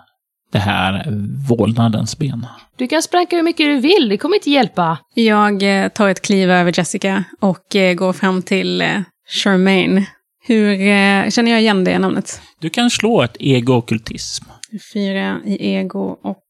[0.52, 1.06] det här
[1.50, 2.48] vålnadens ben.
[2.78, 4.98] Du kan spräcka hur mycket du vill, det kommer inte hjälpa.
[5.14, 8.84] Jag eh, tar ett kliv över Jessica och eh, går fram till
[9.30, 10.06] Charmaine.
[10.44, 12.42] Hur eh, känner jag igen det namnet?
[12.60, 14.46] Du kan slå ett ego-ockultism.
[14.94, 16.44] Fyra i ego och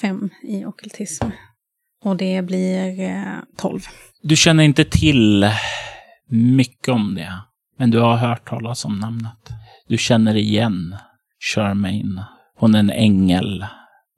[0.00, 1.24] fem i ockultism.
[2.04, 3.80] Och det blir eh, tolv.
[4.22, 5.50] Du känner inte till
[6.30, 7.32] mycket om det,
[7.78, 9.48] men du har hört talas om namnet.
[9.88, 10.96] Du känner igen
[11.54, 12.24] Charmaine.
[12.58, 13.66] Hon är en ängel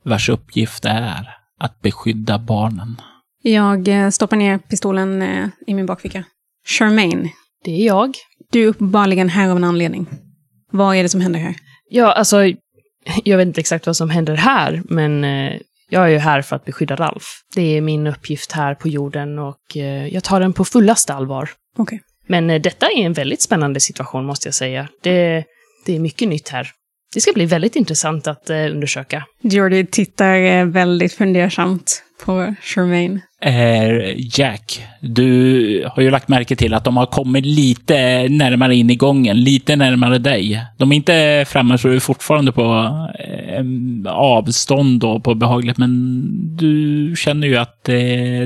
[0.05, 1.29] vars uppgift är
[1.61, 2.97] att beskydda barnen.
[3.43, 6.25] Jag eh, stoppar ner pistolen eh, i min bakficka.
[6.66, 7.29] Charmaine,
[7.64, 8.14] Det är jag.
[8.51, 10.07] Du är uppenbarligen här av en anledning.
[10.73, 11.55] Vad är det som händer här?
[11.89, 12.45] Ja, alltså,
[13.25, 16.57] jag vet inte exakt vad som händer här, men eh, jag är ju här för
[16.57, 17.25] att beskydda Ralf.
[17.55, 21.51] Det är min uppgift här på jorden och eh, jag tar den på fullaste allvar.
[21.77, 22.01] Okej.
[22.27, 24.89] Men eh, detta är en väldigt spännande situation, måste jag säga.
[25.03, 25.45] Det,
[25.87, 26.71] det är mycket nytt här.
[27.15, 29.25] Det ska bli väldigt intressant att undersöka.
[29.43, 33.21] Jordi tittar väldigt fundersamt på Charmaine.
[33.43, 38.91] Eh, Jack, du har ju lagt märke till att de har kommit lite närmare in
[38.91, 40.67] i gången, lite närmare dig.
[40.79, 42.63] De är inte framme så du är fortfarande på
[43.19, 43.65] eh,
[44.13, 47.95] avstånd och på behagligt, men du känner ju att eh,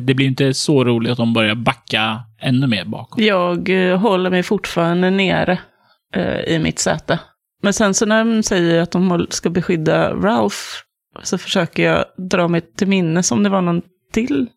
[0.02, 3.20] det blir inte så roligt att de börjar backa ännu mer bakåt.
[3.20, 5.58] Jag eh, håller mig fortfarande nere
[6.16, 7.18] eh, i mitt säte.
[7.62, 10.56] Men sen så när de säger att de ska beskydda Ralph
[11.22, 14.48] så försöker jag dra mig till minnes om det var någon till.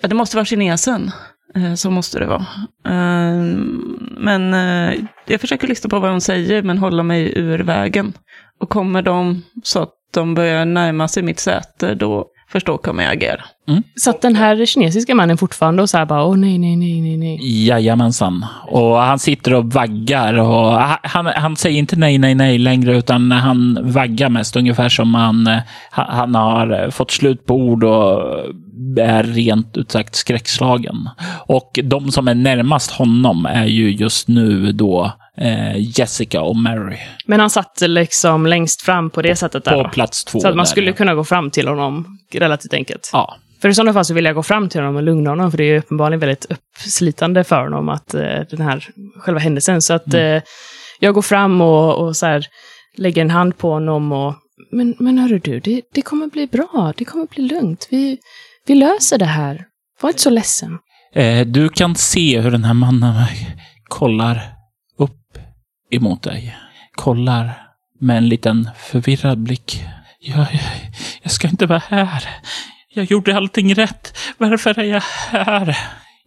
[0.00, 1.10] Det måste vara kinesen.
[1.54, 2.46] Eh, så måste det vara.
[2.86, 3.42] Eh,
[4.16, 4.94] men eh,
[5.26, 8.12] jag försöker lyssna på vad de säger men hålla mig ur vägen.
[8.60, 13.12] Och kommer de så att de börjar närma sig mitt säte då förstår kommer jag
[13.12, 13.44] agera.
[13.68, 13.82] Mm.
[13.96, 17.00] Så att den här kinesiska mannen fortfarande och så här bara, åh nej, nej, nej,
[17.00, 17.66] nej, nej.
[17.66, 18.46] Jajamensan.
[18.66, 23.30] Och han sitter och vaggar och han, han säger inte nej, nej, nej längre utan
[23.30, 25.50] han vaggar mest ungefär som han,
[25.90, 28.22] han har fått slut på ord och
[29.00, 31.08] är rent ut sagt skräckslagen.
[31.46, 36.98] Och de som är närmast honom är ju just nu då eh, Jessica och Mary.
[37.26, 40.40] Men han satt liksom längst fram på det sättet där På plats två.
[40.40, 40.96] Så att man där, skulle ja.
[40.96, 43.10] kunna gå fram till honom relativt enkelt.
[43.12, 43.36] Ja.
[43.60, 45.58] För i sådana fall så vill jag gå fram till honom och lugna honom, för
[45.58, 49.82] det är uppenbarligen väldigt uppslitande för honom att eh, den här själva händelsen.
[49.82, 50.42] Så att eh,
[51.00, 52.46] jag går fram och, och så här,
[52.96, 54.34] lägger en hand på honom och
[54.70, 57.86] men, men hörru du, det, det kommer bli bra, det kommer bli lugnt.
[57.90, 58.18] Vi,
[58.66, 59.64] vi löser det här.
[60.00, 60.78] Var inte så ledsen.
[61.14, 63.14] Eh, du kan se hur den här mannen
[63.88, 64.42] kollar
[64.98, 65.38] upp
[65.90, 66.56] emot dig.
[66.92, 67.50] Kollar
[68.00, 69.84] med en liten förvirrad blick.
[70.20, 70.48] Jag, jag,
[71.22, 72.28] jag ska inte vara här.
[72.94, 74.18] Jag gjorde allting rätt.
[74.38, 75.78] Varför är jag här?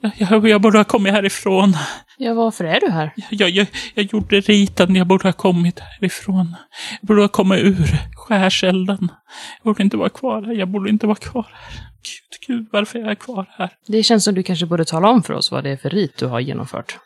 [0.01, 1.77] Jag, jag, jag borde ha kommit härifrån.
[2.17, 3.13] Ja, varför är du här?
[3.29, 4.95] Jag, jag, jag gjorde riten.
[4.95, 6.55] Jag borde ha kommit härifrån.
[7.01, 9.11] Jag borde ha kommit ur skärselden.
[9.57, 10.53] Jag borde inte vara kvar här.
[10.53, 11.91] Jag borde inte vara kvar här.
[12.03, 13.69] Gud, gud, varför är jag kvar här?
[13.87, 16.17] Det känns som du kanske borde tala om för oss vad det är för rit
[16.17, 16.97] du har genomfört.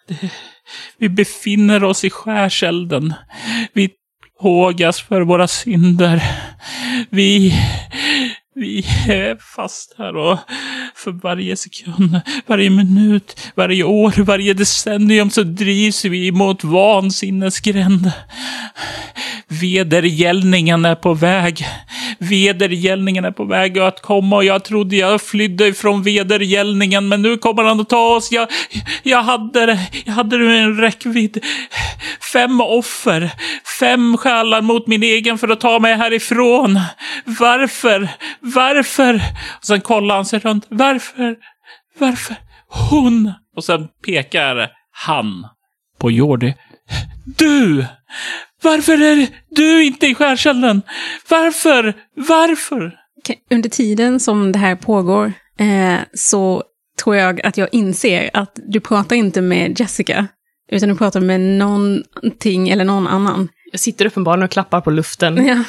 [0.98, 3.14] Vi befinner oss i skärselden.
[3.74, 3.90] Vi
[4.40, 6.24] hågas för våra synder.
[7.10, 7.54] Vi,
[8.56, 10.40] vi är fast här och
[10.96, 18.12] för varje sekund, varje minut, varje år, varje decennium så drivs vi mot vansinnesgränd.
[19.48, 21.66] Vedergällningen är på väg.
[22.18, 27.38] Vedergällningen är på väg att komma och jag trodde jag flydde ifrån vedergällningen men nu
[27.38, 28.32] kommer han att ta oss.
[28.32, 28.48] Jag,
[29.04, 29.80] jag hade det.
[30.06, 31.46] Jag hade det med en räckvidd.
[32.34, 33.32] Fem offer.
[33.80, 36.80] Fem själar mot min egen för att ta mig härifrån.
[37.26, 38.10] Varför?
[38.40, 39.16] Varför?
[39.58, 40.66] Och sen kollar han sig runt.
[40.70, 41.36] Varför?
[42.00, 42.36] Varför?
[42.68, 43.34] Hon!
[43.56, 45.48] Och sen pekar han
[46.00, 46.54] på Jordi.
[47.38, 47.86] Du!
[48.66, 50.82] Varför är du inte i skärselden?
[51.30, 51.94] Varför?
[52.16, 52.96] Varför?
[53.52, 56.64] Under tiden som det här pågår eh, så
[57.04, 60.28] tror jag att jag inser att du pratar inte med Jessica,
[60.72, 63.50] utan du pratar med någonting eller någon annan.
[63.72, 65.46] Jag sitter uppenbarligen och klappar på luften.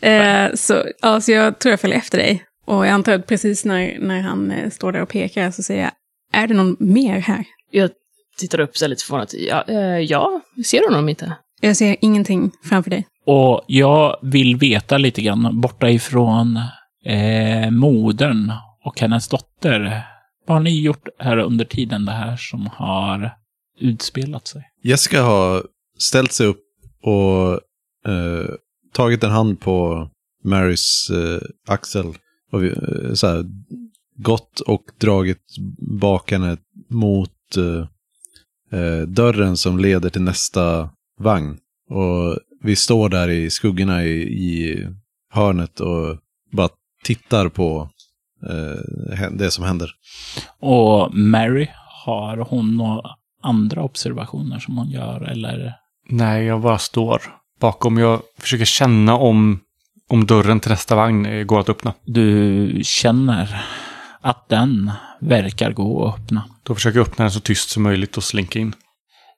[0.00, 0.08] Ja.
[0.08, 2.44] Eh, så, ja, så jag tror jag följer efter dig.
[2.66, 5.82] Och jag antar att precis när, när han eh, står där och pekar så säger
[5.82, 5.92] jag,
[6.42, 7.44] är det någon mer här?
[7.70, 7.90] Jag
[8.38, 9.34] tittar upp så lite förvånat.
[9.34, 11.32] Ja, eh, ja, ser du honom inte?
[11.60, 13.06] Jag ser ingenting framför dig.
[13.26, 16.56] Och jag vill veta lite grann borta ifrån
[17.04, 18.52] eh, modern
[18.84, 20.02] och hennes dotter.
[20.46, 23.34] Vad har ni gjort här under tiden det här som har
[23.80, 24.62] utspelat sig?
[24.82, 25.66] Jessica har
[25.98, 26.62] ställt sig upp
[27.02, 27.52] och
[28.12, 28.46] eh,
[28.92, 30.08] tagit en hand på
[30.44, 32.06] Marys eh, axel.
[32.52, 33.44] Och vi, eh, så här,
[34.16, 35.42] gått och dragit
[36.00, 36.56] bak henne
[36.90, 41.58] mot eh, eh, dörren som leder till nästa vagn.
[41.90, 44.86] Och vi står där i skuggorna i, i
[45.32, 46.18] hörnet och
[46.52, 46.68] bara
[47.04, 47.90] tittar på
[48.50, 49.90] eh, det som händer.
[50.60, 51.68] Och Mary,
[52.04, 53.10] har hon några
[53.42, 55.74] andra observationer som hon gör eller?
[56.08, 57.22] Nej, jag bara står
[57.60, 57.98] bakom.
[57.98, 59.60] Jag försöker känna om,
[60.08, 61.94] om dörren till nästa vagn går att öppna.
[62.04, 63.64] Du känner
[64.20, 66.44] att den verkar gå att öppna.
[66.62, 68.74] Då försöker jag öppna den så tyst som möjligt och slinka in.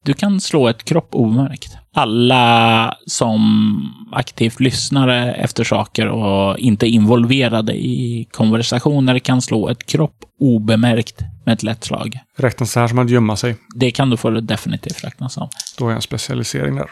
[0.07, 1.77] Du kan slå ett kropp omärkt.
[1.95, 9.87] Alla som aktivt lyssnar efter saker och inte är involverade i konversationer kan slå ett
[9.87, 12.19] kropp obemärkt med ett lätt slag.
[12.37, 13.57] Räknas det här som att gömma sig?
[13.75, 15.49] Det kan du få det definitivt räknas som.
[15.79, 16.91] Då har jag en specialisering där.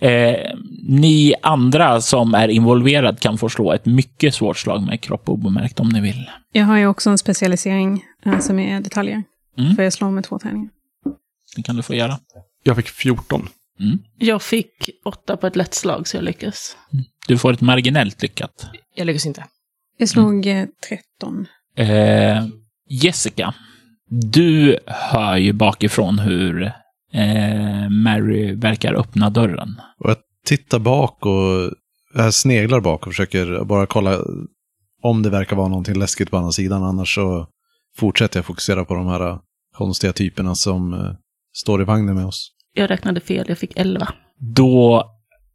[0.00, 0.50] Eh,
[0.88, 5.80] ni andra som är involverad kan få slå ett mycket svårt slag med kropp obemärkt
[5.80, 6.30] om ni vill.
[6.52, 9.22] Jag har ju också en specialisering eh, som är detaljer.
[9.58, 9.76] Mm.
[9.76, 10.68] För jag slår med två tärningar.
[11.56, 12.18] Det kan du få göra.
[12.62, 13.48] Jag fick 14.
[13.80, 13.98] Mm.
[14.18, 16.76] Jag fick åtta på ett lätt slag så jag lyckas.
[17.28, 18.66] Du får ett marginellt lyckat.
[18.94, 19.44] Jag lyckas inte.
[19.98, 21.46] Jag slog eh, 13.
[21.76, 22.46] Eh,
[22.90, 23.54] Jessica,
[24.10, 26.62] du hör ju bakifrån hur
[27.12, 29.80] eh, Mary verkar öppna dörren.
[29.98, 31.72] Och jag tittar bak och
[32.14, 34.20] jag sneglar bak och försöker bara kolla
[35.02, 36.82] om det verkar vara någonting läskigt på andra sidan.
[36.82, 37.46] Annars så
[37.96, 39.38] fortsätter jag fokusera på de här
[39.76, 41.12] konstiga typerna som eh,
[41.54, 42.50] står i vagnen med oss.
[42.74, 44.08] Jag räknade fel, jag fick elva.
[44.38, 45.10] Då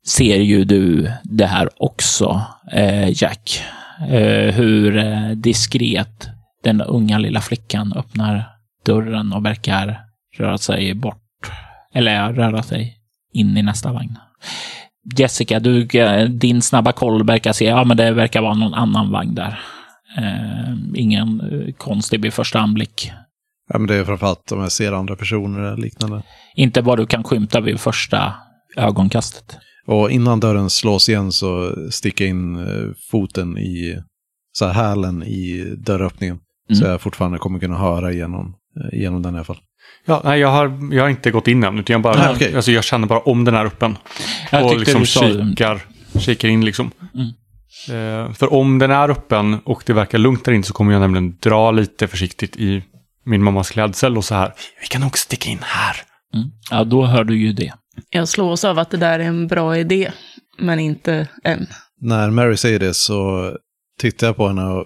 [0.07, 3.63] ser ju du det här också, eh, Jack.
[4.09, 6.29] Eh, hur eh, diskret
[6.63, 8.43] den unga lilla flickan öppnar
[8.85, 10.01] dörren och verkar
[10.37, 11.51] röra sig bort.
[11.93, 12.97] Eller röra sig
[13.33, 14.17] in i nästa vagn.
[15.17, 19.11] Jessica, du, eh, din snabba koll verkar se, ja men det verkar vara någon annan
[19.11, 19.59] vagn där.
[20.17, 23.11] Eh, ingen eh, konstig vid första anblick.
[23.69, 26.23] Ja, men det är framförallt om jag ser andra personer eller liknande.
[26.55, 28.33] Inte vad du kan skymta vid första
[28.77, 29.57] ögonkastet.
[29.87, 33.99] Och innan dörren slås igen så sticker jag in eh, foten i
[34.51, 36.39] så här hälen i dörröppningen.
[36.73, 36.91] Så Mm.
[36.91, 38.55] jag fortfarande kommer kunna höra igenom,
[38.93, 39.57] eh, igenom den i alla fall.
[40.05, 42.55] Ja, nej, jag har, jag har inte gått in än, utan jag, bara, Nej, okej.
[42.55, 43.97] alltså, jag känner bara om den är öppen.
[44.51, 45.81] Jag och liksom kikar,
[46.19, 46.91] kikar in liksom.
[47.13, 47.27] Mm.
[47.89, 50.99] Eh, för om den är öppen och det verkar lugnt där inne så kommer jag
[50.99, 52.83] nämligen dra lite försiktigt i
[53.29, 54.53] min mammas klädsel och så här.
[54.81, 55.95] Vi kan nog sticka in här.
[56.33, 56.49] Mm.
[56.71, 57.73] Ja, då hör du ju det.
[58.09, 60.11] Jag slås av att det där är en bra idé,
[60.57, 61.67] men inte än.
[62.01, 63.51] När Mary säger det så
[63.99, 64.85] tittar jag på henne och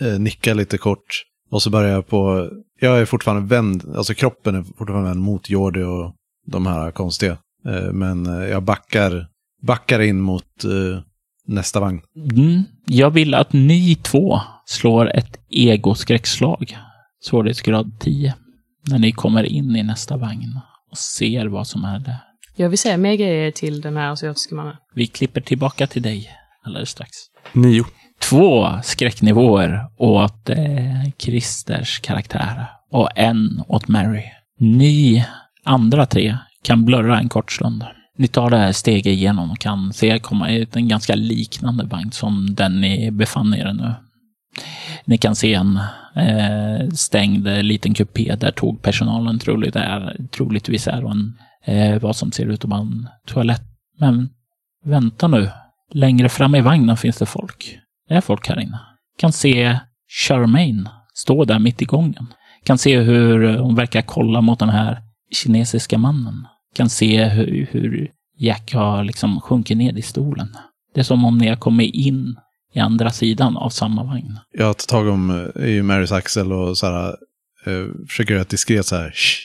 [0.00, 1.24] eh, nickar lite kort.
[1.50, 2.50] Och så börjar jag på,
[2.80, 6.14] jag är fortfarande vänd, alltså kroppen är fortfarande vänd mot Jordi och
[6.46, 7.38] de här konstiga.
[7.66, 9.26] Eh, men eh, jag backar,
[9.62, 11.02] backar in mot eh,
[11.46, 12.00] nästa vagn.
[12.32, 12.62] Mm.
[12.86, 16.76] Jag vill att ni två slår ett egoskräckslag.
[17.20, 18.34] Svårighetsgrad 10.
[18.90, 22.18] När ni kommer in i nästa vagn och ser vad som är där.
[22.56, 24.76] Jag vill säga mer grejer till den här asiatiska mannen.
[24.94, 26.30] Vi klipper tillbaka till dig
[26.64, 27.10] alldeles strax.
[27.52, 27.84] Nio.
[28.20, 30.56] Två skräcknivåer åt eh,
[31.18, 34.24] Christers karaktär och en åt Mary.
[34.58, 35.24] Ni
[35.64, 37.84] andra tre kan blurra en kort stund.
[38.18, 42.12] Ni tar det här steget igenom och kan se komma i en ganska liknande vagn
[42.12, 43.94] som den ni befann er i nu.
[45.04, 45.80] Ni kan se en
[46.16, 52.16] eh, stängd eh, liten kupé där tågpersonalen troligt är, troligtvis är och en, eh, vad
[52.16, 53.62] som ser ut att vara en toalett.
[53.98, 54.28] Men
[54.84, 55.50] vänta nu.
[55.92, 57.78] Längre fram i vagnen finns det folk.
[58.08, 58.80] Det är folk här inne.
[59.18, 62.26] Kan se Charmaine stå där mitt i gången.
[62.64, 66.46] Kan se hur hon verkar kolla mot den här kinesiska mannen.
[66.74, 70.56] Kan se hur, hur Jack har liksom sjunkit ner i stolen.
[70.94, 72.36] Det är som om ni har kommit in
[72.72, 74.38] i andra sidan av samma vagn.
[74.52, 77.08] Jag tar tag om eh, i Marys axel och så här,
[77.66, 79.10] eh, försöker göra ett diskret så här.
[79.10, 79.38] "Shh."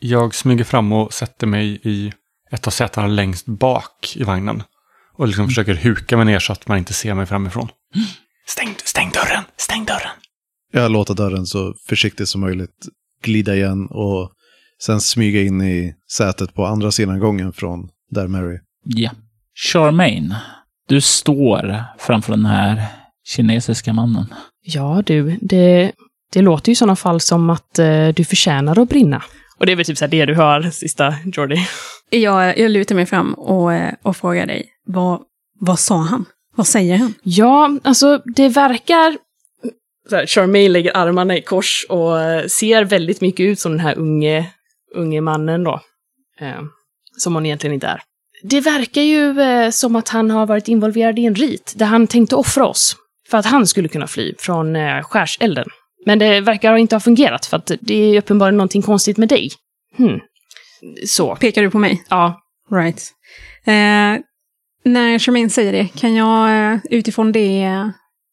[0.00, 2.12] Jag smyger fram och sätter mig i
[2.50, 4.62] ett av sätena längst bak i vagnen.
[5.14, 7.68] Och liksom försöker huka mig ner så att man inte ser mig framifrån.
[8.46, 9.44] Stäng, stäng dörren!
[9.56, 10.10] Stäng dörren!
[10.72, 12.88] Jag låter dörren så försiktigt som möjligt
[13.22, 14.32] glida igen och
[14.82, 18.58] sen smyga in i sätet på andra sidan gången från där Mary.
[18.84, 19.10] Ja.
[19.54, 20.34] Charmaine,
[20.88, 22.82] du står framför den här
[23.24, 24.34] kinesiska mannen.
[24.62, 25.92] Ja du, det,
[26.32, 29.22] det låter ju i sådana fall som att eh, du förtjänar att brinna.
[29.58, 31.56] Och det är väl typ så här det du hör, sista Jordi.
[32.10, 35.20] Jag, jag lutar mig fram och, eh, och frågar dig, vad,
[35.60, 36.24] vad sa han?
[36.54, 37.14] Vad säger han?
[37.22, 39.16] Ja, alltså det verkar...
[40.10, 43.80] Så här, Charmaine lägger armarna i kors och eh, ser väldigt mycket ut som den
[43.80, 44.50] här unge,
[44.94, 45.80] unge mannen då.
[46.40, 46.60] Eh,
[47.16, 48.00] som hon egentligen inte är.
[48.42, 52.06] Det verkar ju eh, som att han har varit involverad i en rit där han
[52.06, 52.96] tänkte offra oss.
[53.30, 55.66] För att han skulle kunna fly från eh, skärselden.
[56.06, 59.50] Men det verkar inte ha fungerat för att det är uppenbarligen någonting konstigt med dig.
[59.96, 60.20] Hmm.
[61.06, 61.36] Så.
[61.36, 62.04] Pekar du på mig?
[62.08, 62.40] Ja.
[62.70, 63.12] Right.
[63.64, 64.22] Eh,
[64.84, 67.88] när Charmaine säger det, kan jag eh, utifrån det eh,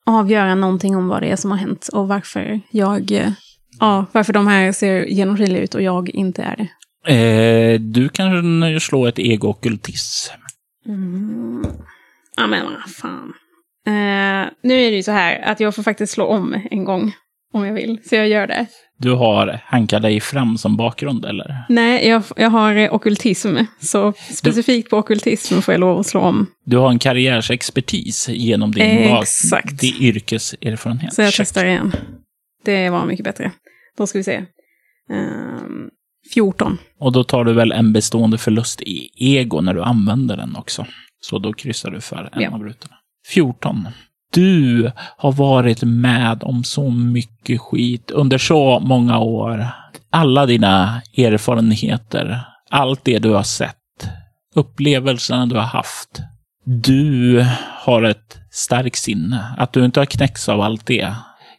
[0.06, 3.12] avgöra någonting om vad det är som har hänt och varför jag...
[3.12, 3.32] Eh,
[3.80, 6.68] ja, varför de här ser genomskinliga ut och jag inte är det.
[7.08, 10.34] Eh, du kan slå ett ego-ockultism.
[10.88, 11.66] Mm.
[12.38, 13.34] Ja, men vad fan.
[13.88, 17.14] Eh, nu är det ju så här att jag får faktiskt slå om en gång
[17.54, 18.66] om jag vill, så jag gör det.
[19.00, 21.66] Du har hankat dig fram som bakgrund, eller?
[21.70, 26.22] Nej, jag, jag har eh, ockultism, så specifikt på ockultism får jag lov att slå
[26.22, 26.48] om.
[26.66, 29.80] Du har en karriärsexpertis genom din, bak- Exakt.
[29.80, 31.14] din yrkeserfarenhet.
[31.14, 31.46] Så jag Check.
[31.48, 31.92] testar igen.
[32.66, 33.52] Det var mycket bättre.
[33.98, 34.36] Då ska vi se.
[35.12, 35.90] Ehm,
[36.34, 36.78] 14.
[37.00, 40.86] Och då tar du väl en bestående förlust i ego när du använder den också.
[41.22, 42.52] Så då kryssar du för en Ja.
[42.52, 42.96] av rutorna.
[43.34, 43.88] 14.
[44.34, 49.68] Du har varit med om så mycket skit under så många år.
[50.10, 53.76] Alla dina erfarenheter, allt det du har sett,
[54.56, 56.22] upplevelserna du har haft.
[56.66, 57.46] Du
[57.86, 59.56] har ett starkt sinne.
[59.58, 61.16] Att du inte har knäckts av allt det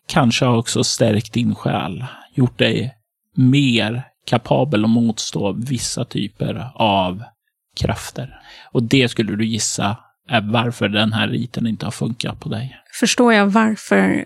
[0.09, 2.95] kanske har också stärkt din själ, gjort dig
[3.37, 7.23] mer kapabel att motstå vissa typer av
[7.77, 8.41] krafter.
[8.73, 9.97] Och det skulle du gissa
[10.29, 12.77] är varför den här riten inte har funkat på dig.
[13.01, 14.25] Förstår jag varför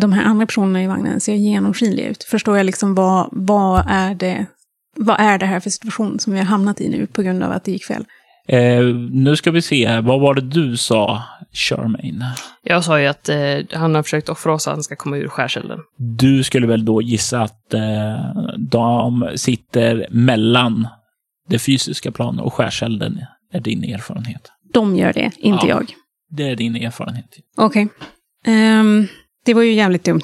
[0.00, 2.24] de här andra personerna i vagnen ser genomskinliga ut?
[2.24, 4.46] Förstår jag liksom vad, vad, är det,
[4.96, 7.52] vad är det här för situation som vi har hamnat i nu på grund av
[7.52, 8.04] att det gick fel?
[8.48, 11.22] Eh, nu ska vi se, vad var det du sa,
[11.52, 12.24] Charmaine?
[12.62, 13.38] Jag sa ju att eh,
[13.72, 15.78] han har försökt offra oss så att han ska komma ur skärselden.
[15.98, 17.80] Du skulle väl då gissa att eh,
[18.58, 20.88] de sitter mellan
[21.48, 23.20] det fysiska planet och skärselden,
[23.52, 24.50] är din erfarenhet.
[24.72, 25.68] De gör det, inte Ja.
[25.68, 25.86] jag.
[26.30, 27.28] Det är din erfarenhet.
[27.56, 27.88] Okej.
[28.46, 29.06] Ehm,
[29.46, 30.22] Det var ju jävligt dumt,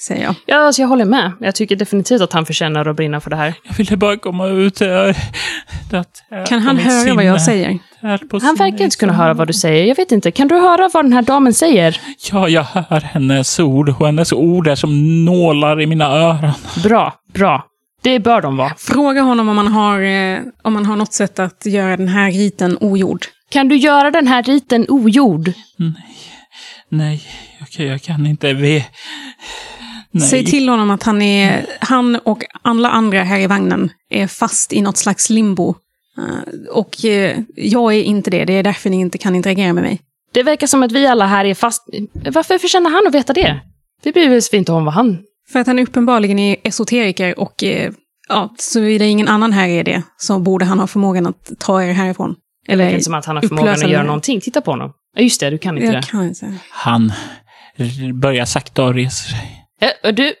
[0.00, 0.34] säger jag.
[0.46, 1.32] Ja, alltså jag håller med.
[1.40, 3.54] Jag tycker definitivt att han förtjänar att brinna för det här.
[3.62, 4.80] Jag ville bara komma ut.
[4.80, 5.16] Här.
[6.46, 7.56] Kan han höra vad jag sinne.
[7.56, 7.78] säger?
[8.00, 8.84] Han verkar sinne.
[8.84, 9.84] inte kunna höra vad du säger.
[9.84, 10.30] Jag vet inte.
[10.30, 12.00] Kan du höra vad den här damen säger?
[12.32, 13.88] Ja, jag hör hennes ord.
[13.88, 16.52] Och hennes ord är som nålar i mina öron.
[16.82, 17.64] Bra, bra.
[18.02, 18.74] Det bör de vara.
[18.78, 22.30] Fråga honom om man har, eh, om man har något sätt att göra den här
[22.30, 23.26] riten ogjord.
[23.50, 25.52] Kan du göra den här riten ogjord?
[26.88, 27.22] Nej,
[27.62, 28.52] okej, jag kan inte.
[28.52, 28.86] Vi...
[30.10, 30.28] Nej.
[30.28, 34.72] Säg till honom att han, är, han och alla andra här i vagnen är fast
[34.72, 35.74] i något slags limbo.
[36.18, 38.44] Eh, och eh, jag är inte det.
[38.44, 40.00] Det är därför ni inte kan interagera med mig.
[40.32, 41.82] Det verkar som att vi alla här är fast...
[42.12, 43.60] Varför förtjänar han att veta det?
[44.02, 45.18] Vi bryr oss inte om vad han...
[45.52, 47.92] För att han uppenbarligen är esoteriker och eh,
[48.28, 51.92] ja, såvida ingen annan här är det så borde han ha förmågan att ta er
[51.92, 52.34] härifrån.
[52.66, 54.40] Det verkar Eller inte som att han har förmågan upplösa att göra någonting.
[54.40, 54.92] Titta på honom.
[55.16, 55.50] Ja, just det.
[55.50, 56.06] Du kan inte Jag det.
[56.06, 56.54] kan inte.
[56.70, 57.12] Han
[58.14, 59.67] börjar sakta reser sig.
[59.80, 60.34] Eh, Du,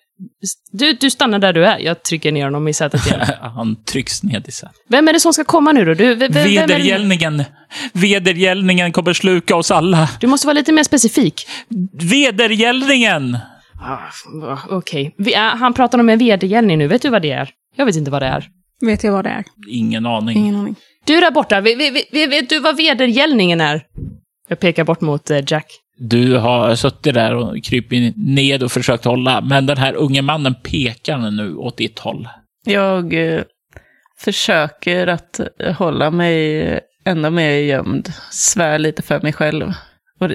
[0.72, 1.78] du, du stannar där du är.
[1.78, 3.20] Jag trycker ner honom i sätet igen.
[3.40, 4.76] Han trycks ned i sätet.
[4.88, 5.94] Vem är det som ska komma nu då?
[5.94, 6.32] Du, vem?
[6.32, 7.44] Vedergällningen.
[7.92, 10.10] Vedergällningen kommer sluka oss alla.
[10.20, 11.46] du måste vara lite mer specifik.
[11.92, 13.38] Vedergällningen!
[13.80, 15.14] Ah, Okej.
[15.18, 16.86] Vi- äh, Han pratar om en vedergällning nu.
[16.86, 17.50] Vet du vad det är?
[17.76, 18.48] Jag vet inte vad det är.
[18.80, 19.44] Vet jag vad det är?
[19.68, 20.36] Ingen aning.
[20.38, 20.74] Ingen aning.
[21.06, 23.82] Du där borta, vet, vet, vet, vet du vad vedergällningen är?
[24.48, 25.66] Jag pekar bort mot eh, Jack.
[25.98, 30.54] Du har suttit där och krypit ned och försökt hålla, men den här unge mannen
[30.54, 32.28] pekar nu åt ditt håll.
[32.64, 33.42] Jag eh,
[34.18, 35.40] försöker att
[35.78, 38.12] hålla mig ännu mer gömd.
[38.30, 39.72] Svär lite för mig själv.
[40.20, 40.30] Och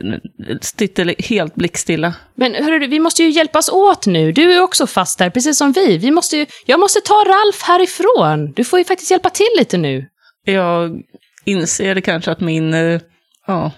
[0.61, 2.13] sitter helt blickstilla.
[2.35, 4.31] Men hörru, vi måste ju hjälpas åt nu.
[4.31, 5.97] Du är också fast där, precis som vi.
[5.97, 8.53] vi måste ju, jag måste ta Ralf härifrån.
[8.55, 10.05] Du får ju faktiskt hjälpa till lite nu.
[10.45, 11.01] Jag
[11.45, 13.01] inser kanske att min, eh,
[13.47, 13.71] ja,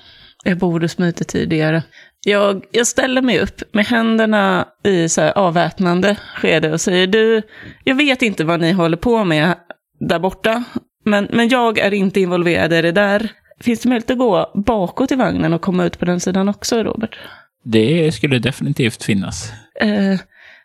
[0.46, 1.84] jag borde smitit tidigare.
[2.26, 7.42] Jag, jag ställer mig upp med händerna i så här avväpnande skede och säger du,
[7.84, 9.56] jag vet inte vad ni håller på med
[10.00, 10.64] där borta,
[11.06, 13.30] men, men jag är inte involverad i det där.
[13.60, 16.84] Finns det möjlighet att gå bakåt i vagnen och komma ut på den sidan också,
[16.84, 17.20] Robert?
[17.64, 19.52] Det skulle definitivt finnas.
[19.82, 20.20] Eh,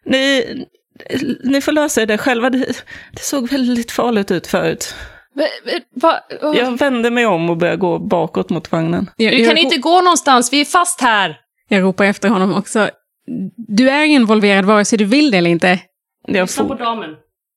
[0.07, 0.45] ni,
[1.45, 2.51] ni får lösa det själva.
[2.51, 4.95] Det, det såg väldigt farligt ut förut.
[5.41, 5.47] Va,
[5.95, 9.11] va, va, Jag vände mig om och började gå bakåt mot vagnen.
[9.17, 11.37] Jag, du kan inte gå någonstans, vi är fast här.
[11.69, 12.91] jag ropar efter honom också.
[13.57, 15.81] Du är involverad vare sig du vill det eller inte.
[16.27, 17.11] Jag, for, damen.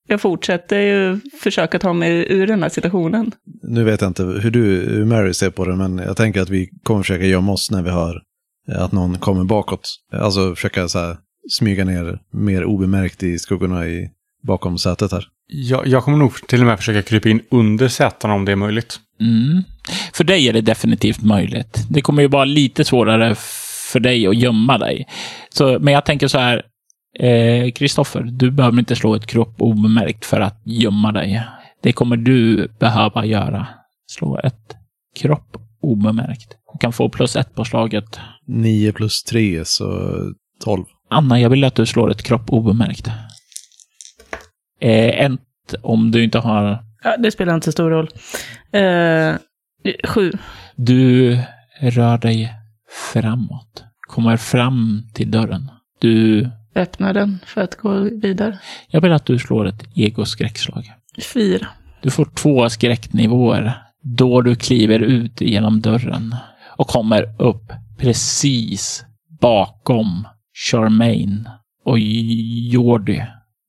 [0.08, 3.32] jag fortsätter ju försöka ta mig ur den här situationen.
[3.64, 6.50] Nu vet jag inte hur du, hur Mary ser på det, men jag tänker att
[6.50, 8.22] vi kommer försöka gömma oss när vi hör
[8.68, 9.90] att någon kommer bakåt.
[10.12, 11.18] Alltså försöka så här,
[11.50, 14.10] smyga ner mer obemärkt i skuggorna i,
[14.48, 15.26] bakom sätet här.
[15.48, 18.56] Jag, jag kommer nog till och med försöka krypa in under sätena om det är
[18.56, 19.00] möjligt.
[19.20, 19.64] Mm.
[20.14, 21.86] För dig är det definitivt möjligt.
[21.90, 23.36] Det kommer ju vara lite svårare
[23.92, 25.08] för dig att gömma dig.
[25.50, 26.64] Så, men jag tänker så här,
[27.20, 31.44] eh, Kristoffer, du behöver inte slå ett kropp obemärkt för att gömma dig.
[31.84, 33.68] Det kommer du behöva göra.
[34.08, 34.76] Slå ett
[35.16, 36.58] kropp obemärkt.
[36.74, 38.20] Du kan få plus ett på slaget.
[38.48, 39.86] 9 plus 3, så
[40.64, 40.86] 12.
[41.10, 43.10] Anna, jag vill att du slår ett kropp obemärkt.
[44.84, 45.38] Eh, en
[45.82, 46.84] om du inte har...
[47.04, 48.10] Ja, det spelar inte så stor roll.
[48.72, 49.36] Eh,
[50.04, 50.32] sju.
[50.76, 51.38] Du
[51.80, 52.54] rör dig
[53.14, 53.84] framåt.
[54.08, 55.72] Kommer fram till dörren.
[56.00, 56.50] Du...
[56.76, 58.60] Öppnar den för att gå vidare.
[58.88, 60.92] Jag vill att du slår ett egoskräckslag.
[61.34, 61.68] Fyra.
[62.02, 66.36] Du får två skräcknivåer då du kliver ut genom dörren
[66.78, 69.06] och kommer upp precis
[69.42, 71.50] bakom Charmaine
[71.86, 73.24] och Jordi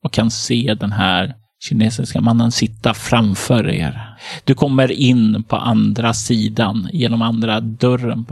[0.04, 1.34] och kan se den här
[1.68, 4.16] kinesiska mannen sitta framför er.
[4.44, 8.26] Du kommer in på andra sidan genom andra dörren.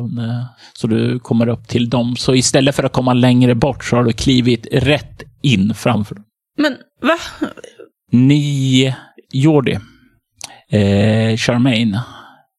[0.72, 2.16] Så du kommer upp till dem.
[2.16, 6.24] Så istället för att komma längre bort så har du klivit rätt in framför dem.
[6.58, 7.16] Men va?
[8.10, 8.94] Ni,
[9.32, 9.78] Jordi,
[10.70, 12.00] eh, Charmaine,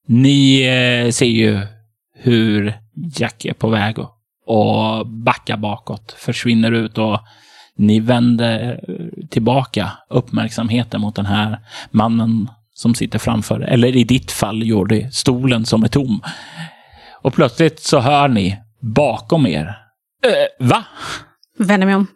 [0.07, 1.59] ni eh, ser ju
[2.15, 2.73] hur
[3.15, 3.95] Jack är på väg
[4.45, 7.19] och backar bakåt, försvinner ut och
[7.77, 8.79] ni vänder
[9.29, 11.59] tillbaka uppmärksamheten mot den här
[11.91, 16.21] mannen som sitter framför, eller i ditt fall Jordi, stolen som är tom.
[17.21, 19.77] Och plötsligt så hör ni bakom er,
[20.25, 20.83] eh, va?
[21.57, 22.07] Vänder mig om.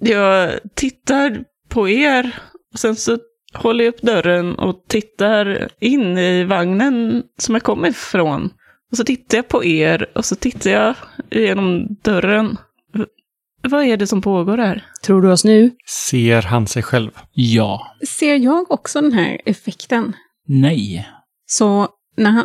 [0.00, 2.34] Jag tittar på er
[2.72, 3.18] och sen så
[3.54, 8.50] håller jag upp dörren och tittar in i vagnen som jag kommer ifrån.
[8.90, 10.94] Och så tittar jag på er och så tittar jag
[11.30, 12.56] genom dörren.
[13.62, 14.84] Vad är det som pågår här?
[15.02, 15.70] Tror du oss nu?
[16.08, 17.10] Ser han sig själv?
[17.32, 17.86] Ja.
[18.08, 20.12] Ser jag också den här effekten?
[20.48, 21.08] Nej.
[21.46, 22.44] Så när han,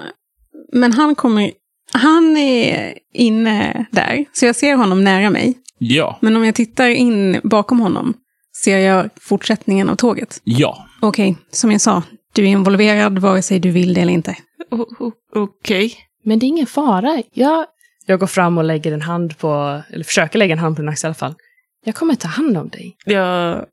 [0.74, 1.52] men han kommer,
[1.94, 5.54] han är inne där, så jag ser honom nära mig.
[5.78, 6.18] Ja.
[6.22, 8.14] Men om jag tittar in bakom honom,
[8.64, 10.42] ser jag fortsättningen av tåget?
[10.44, 10.88] Ja.
[11.02, 12.04] Okej, som jag sa,
[12.34, 14.36] du är involverad vare sig du vill det eller inte.
[14.72, 15.94] O- o- Okej.
[16.24, 17.24] Men det är ingen fara.
[17.34, 17.66] Jag,
[18.12, 20.90] jag går fram och lägger en hand på, eller försöker lägga en hand på din
[20.90, 21.36] axel i alla fall.
[21.86, 22.96] Jag kommer ta hand om dig.
[23.06, 23.66] Jag,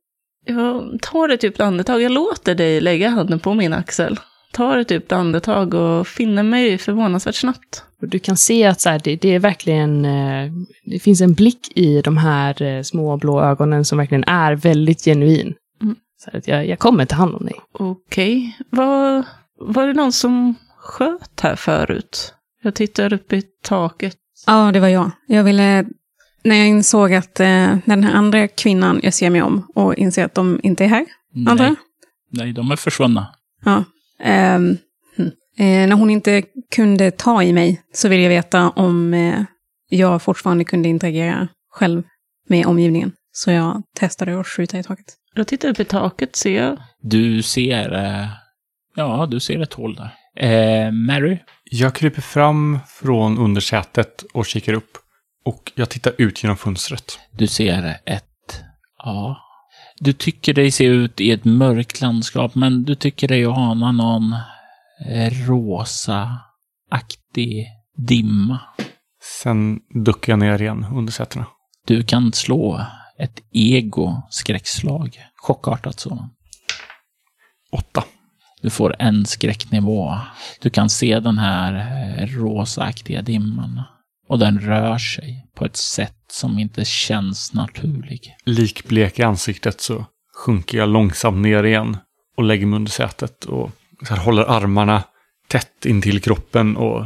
[0.47, 2.03] jag tar ett djupt andetag.
[2.03, 4.19] Jag låter dig lägga handen på min axel.
[4.53, 7.85] Tar ett djupt andetag och finner mig förvånansvärt snabbt.
[8.03, 10.53] Och du kan se att så här, det, det är verkligen, eh,
[10.85, 15.05] det finns en blick i de här eh, små blå ögonen som verkligen är väldigt
[15.05, 15.55] genuin.
[15.83, 15.97] Mm.
[16.25, 17.55] Så att jag, jag kommer ta hand om dig.
[17.73, 18.57] Okej.
[18.71, 19.25] Var,
[19.61, 22.35] var det någon som sköt här förut?
[22.63, 24.17] Jag tittar upp i taket.
[24.47, 25.11] Ja, det var jag.
[25.27, 25.85] Jag ville,
[26.45, 30.25] när jag insåg att eh, den här andra kvinnan, jag ser mig om och inser
[30.25, 31.07] att de inte är här.
[31.35, 31.75] Nej.
[32.31, 33.27] Nej, de är försvunna.
[33.65, 33.85] Ja.
[34.21, 34.77] Ehm,
[35.17, 35.27] hm.
[35.59, 36.43] eh, när hon inte
[36.75, 39.43] kunde ta i mig så ville jag veta om eh,
[39.89, 42.03] jag fortfarande kunde interagera själv
[42.49, 43.13] med omgivningen.
[43.33, 45.07] Så jag testade att skjuta i taket.
[45.35, 46.79] Jag tittar upp i taket, ser jag.
[47.03, 47.95] Du ser...
[47.95, 48.29] Eh,
[48.95, 50.11] ja, du ser ett hål där.
[50.37, 51.39] Eh, Mary?
[51.71, 54.99] Jag kryper fram från undersätet och kikar upp.
[55.45, 57.19] Och jag tittar ut genom fönstret.
[57.31, 58.25] Du ser ett...
[58.99, 59.41] Ja.
[59.99, 64.33] Du tycker dig se ut i ett mörkt landskap, men du tycker dig ana någon
[65.09, 66.47] eh, rosa-aktig
[67.97, 68.61] dimma.
[69.41, 71.47] Sen duckar jag ner igen under sätena.
[71.87, 72.87] Du kan slå
[73.19, 75.19] ett ego-skräckslag.
[75.35, 76.33] Chockartat sådant.
[77.73, 78.05] Åtta.
[78.63, 80.19] Du får en skräcknivå.
[80.61, 83.83] Du kan se den här eh, rosaaktiga dimman.
[84.29, 88.37] Och den rör sig på ett sätt som inte känns naturlig.
[88.45, 90.07] Likblek i ansiktet så
[90.37, 91.97] sjunker jag långsamt ner igen
[92.37, 93.71] och lägger mig under sätet och
[94.09, 95.05] så här håller armarna
[95.49, 97.05] tätt intill kroppen och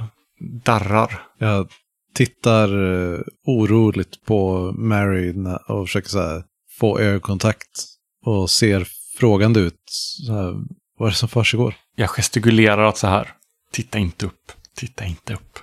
[0.64, 1.22] darrar.
[1.38, 1.68] Jag
[2.14, 5.34] tittar eh, oroligt på Mary
[5.68, 6.42] och försöker så här,
[6.78, 7.84] få ögonkontakt
[8.26, 8.88] och ser
[9.18, 9.82] frågande ut.
[10.26, 10.54] Så här,
[11.02, 11.74] vad är det som försiggår?
[11.96, 13.28] Jag gestikulerar att så här,
[13.72, 15.58] titta inte upp, titta inte upp.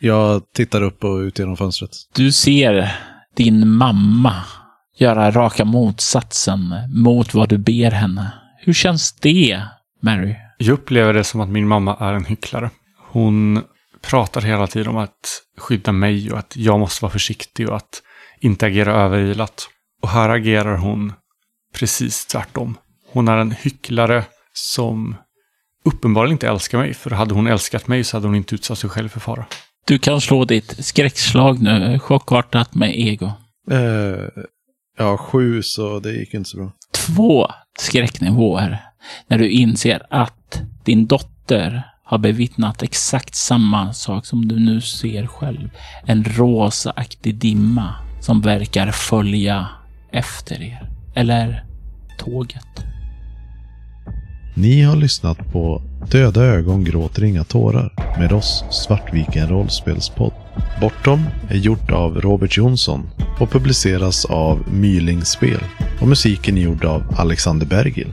[0.00, 1.90] Jag tittar upp och ut genom fönstret.
[2.14, 2.96] Du ser
[3.36, 4.44] din mamma
[4.98, 8.32] göra raka motsatsen mot vad du ber henne.
[8.58, 9.62] Hur känns det,
[10.02, 10.36] Mary?
[10.58, 12.70] Jag upplever det som att min mamma är en hycklare.
[13.10, 13.62] Hon
[14.02, 18.02] pratar hela tiden om att skydda mig och att jag måste vara försiktig och att
[18.40, 19.68] inte agera överilat.
[20.02, 21.12] Och här agerar hon
[21.74, 22.78] precis tvärtom.
[23.12, 24.24] Hon är en hycklare
[24.54, 25.16] som
[25.84, 28.90] uppenbarligen inte älskar mig, för hade hon älskat mig så hade hon inte utsatt sig
[28.90, 29.46] själv för fara.
[29.86, 33.32] Du kan slå ditt skräckslag nu, chockartat med ego.
[33.70, 34.44] Eh,
[34.98, 36.72] ja, sju så det gick inte så bra.
[36.92, 37.48] Två
[37.78, 38.84] skräcknivåer
[39.28, 45.26] när du inser att din dotter har bevittnat exakt samma sak som du nu ser
[45.26, 45.70] själv.
[46.06, 49.68] En rosaaktig dimma som verkar följa
[50.12, 50.90] efter er.
[51.14, 51.64] Eller
[52.18, 52.93] tåget.
[54.56, 60.32] Ni har lyssnat på Döda ögon gråter inga tårar med oss Svartviken rollspelspodd.
[60.80, 65.60] Bortom är gjort av Robert Jonsson och publiceras av Myling Spel
[66.00, 68.12] och musiken är gjord av Alexander Bergil.